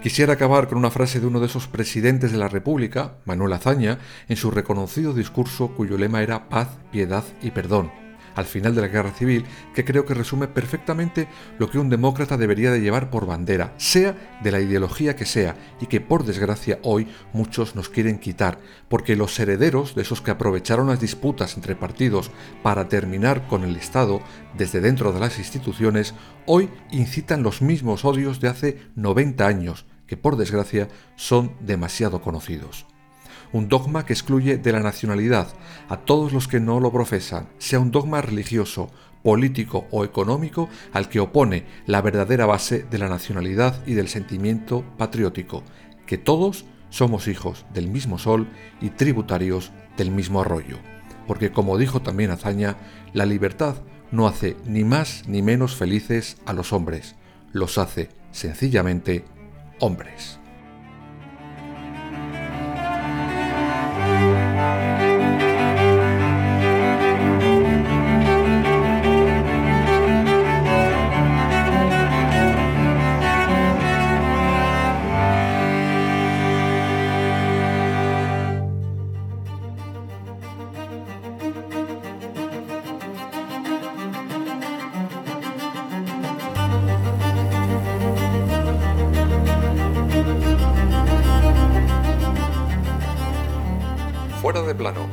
Quisiera 0.02 0.35
acabar 0.35 0.68
con 0.68 0.76
una 0.76 0.90
frase 0.90 1.18
de 1.18 1.26
uno 1.26 1.40
de 1.40 1.46
esos 1.46 1.66
presidentes 1.66 2.31
de 2.31 2.37
la 2.37 2.48
República, 2.48 3.14
Manuel 3.24 3.55
Azaña, 3.55 3.98
en 4.28 4.37
su 4.37 4.50
reconocido 4.50 5.14
discurso 5.14 5.68
cuyo 5.68 5.96
lema 5.96 6.22
era 6.22 6.50
paz, 6.50 6.68
piedad 6.92 7.24
y 7.40 7.52
perdón 7.52 8.02
al 8.35 8.45
final 8.45 8.75
de 8.75 8.81
la 8.81 8.88
guerra 8.88 9.12
civil 9.12 9.45
que 9.75 9.85
creo 9.85 10.05
que 10.05 10.14
resume 10.14 10.49
perfectamente 10.49 11.29
lo 11.59 11.71
que 11.71 11.79
un 11.79 11.88
demócrata 11.88 12.37
debería 12.37 12.71
de 12.71 12.81
llevar 12.81 13.11
por 13.11 13.27
bandera, 13.27 13.75
sea 13.77 14.38
de 14.42 14.51
la 14.51 14.61
ideología 14.61 15.16
que 15.16 15.27
sea, 15.27 15.57
y 15.81 15.87
que 15.87 16.01
por 16.01 16.25
desgracia 16.25 16.79
hoy 16.83 17.09
muchos 17.33 17.75
nos 17.75 17.88
quieren 17.88 18.18
quitar, 18.18 18.59
porque 18.88 19.16
los 19.16 19.38
herederos 19.38 19.95
de 19.95 20.03
esos 20.03 20.21
que 20.21 20.31
aprovecharon 20.31 20.88
las 20.88 21.01
disputas 21.01 21.57
entre 21.57 21.77
partidos 21.77 22.31
para 22.62 22.88
terminar 22.88 23.47
con 23.47 23.64
el 23.64 23.77
Estado 23.77 24.21
desde 24.57 24.81
dentro 24.81 25.12
de 25.12 25.21
las 25.21 25.38
instituciones, 25.38 26.14
hoy 26.47 26.71
incitan 26.90 27.42
los 27.42 27.62
mismos 27.62 28.05
odios 28.05 28.40
de 28.40 28.49
hace 28.49 28.79
90 28.97 29.47
años, 29.47 29.87
que 30.07 30.16
por 30.16 30.37
desgracia 30.37 30.88
son 31.16 31.57
demasiado 31.61 32.21
conocidos 32.21 32.87
un 33.53 33.69
dogma 33.69 34.05
que 34.07 34.12
excluye 34.12 34.57
de 34.57 34.73
la 34.73 34.81
nacionalidad 34.81 35.49
a 35.88 35.99
todos 35.99 36.33
los 36.33 36.49
que 36.49 36.61
no 36.61 36.81
lo 36.81 36.93
profesan, 36.93 37.49
sea 37.59 37.81
un 37.81 37.91
dogma 37.91 38.23
religioso, 38.23 38.91
político 39.23 39.87
o 39.91 40.05
económico 40.05 40.69
al 40.93 41.09
que 41.09 41.21
opone 41.21 41.65
la 41.87 42.03
verdadera 42.03 42.47
base 42.47 42.85
de 42.85 42.99
la 42.99 43.09
nacionalidad 43.09 43.87
y 43.87 43.95
del 43.95 44.09
sentimiento 44.09 44.85
patriótico, 44.99 45.62
que 46.07 46.19
todos 46.19 46.65
somos 46.91 47.29
hijos 47.29 47.65
del 47.73 47.88
mismo 47.88 48.19
sol 48.19 48.49
y 48.81 48.91
tributarios 48.91 49.73
del 49.97 50.11
mismo 50.11 50.41
arroyo. 50.41 50.79
Porque 51.27 51.53
como 51.53 51.79
dijo 51.79 52.03
también 52.03 52.31
Azaña, 52.31 52.77
la 53.12 53.27
libertad 53.27 53.77
no 54.11 54.27
hace 54.27 54.57
ni 54.67 54.85
más 54.85 55.25
ni 55.27 55.41
menos 55.41 55.77
felices 55.77 56.37
a 56.45 56.53
los 56.53 56.73
hombres, 56.73 57.15
los 57.53 57.79
hace 57.79 58.11
sencillamente 58.33 59.25
hombres. 59.79 60.41
Fuera 94.53 94.69
de 94.69 94.75
plano. 94.75 95.09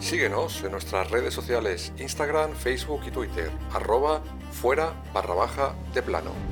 Síguenos 0.00 0.64
en 0.64 0.72
nuestras 0.72 1.08
redes 1.08 1.32
sociales 1.32 1.92
Instagram, 1.98 2.50
Facebook 2.56 3.02
y 3.06 3.12
Twitter, 3.12 3.48
arroba 3.72 4.24
fuera 4.50 4.92
barra 5.14 5.34
baja 5.34 5.76
de 5.94 6.02
plano. 6.02 6.51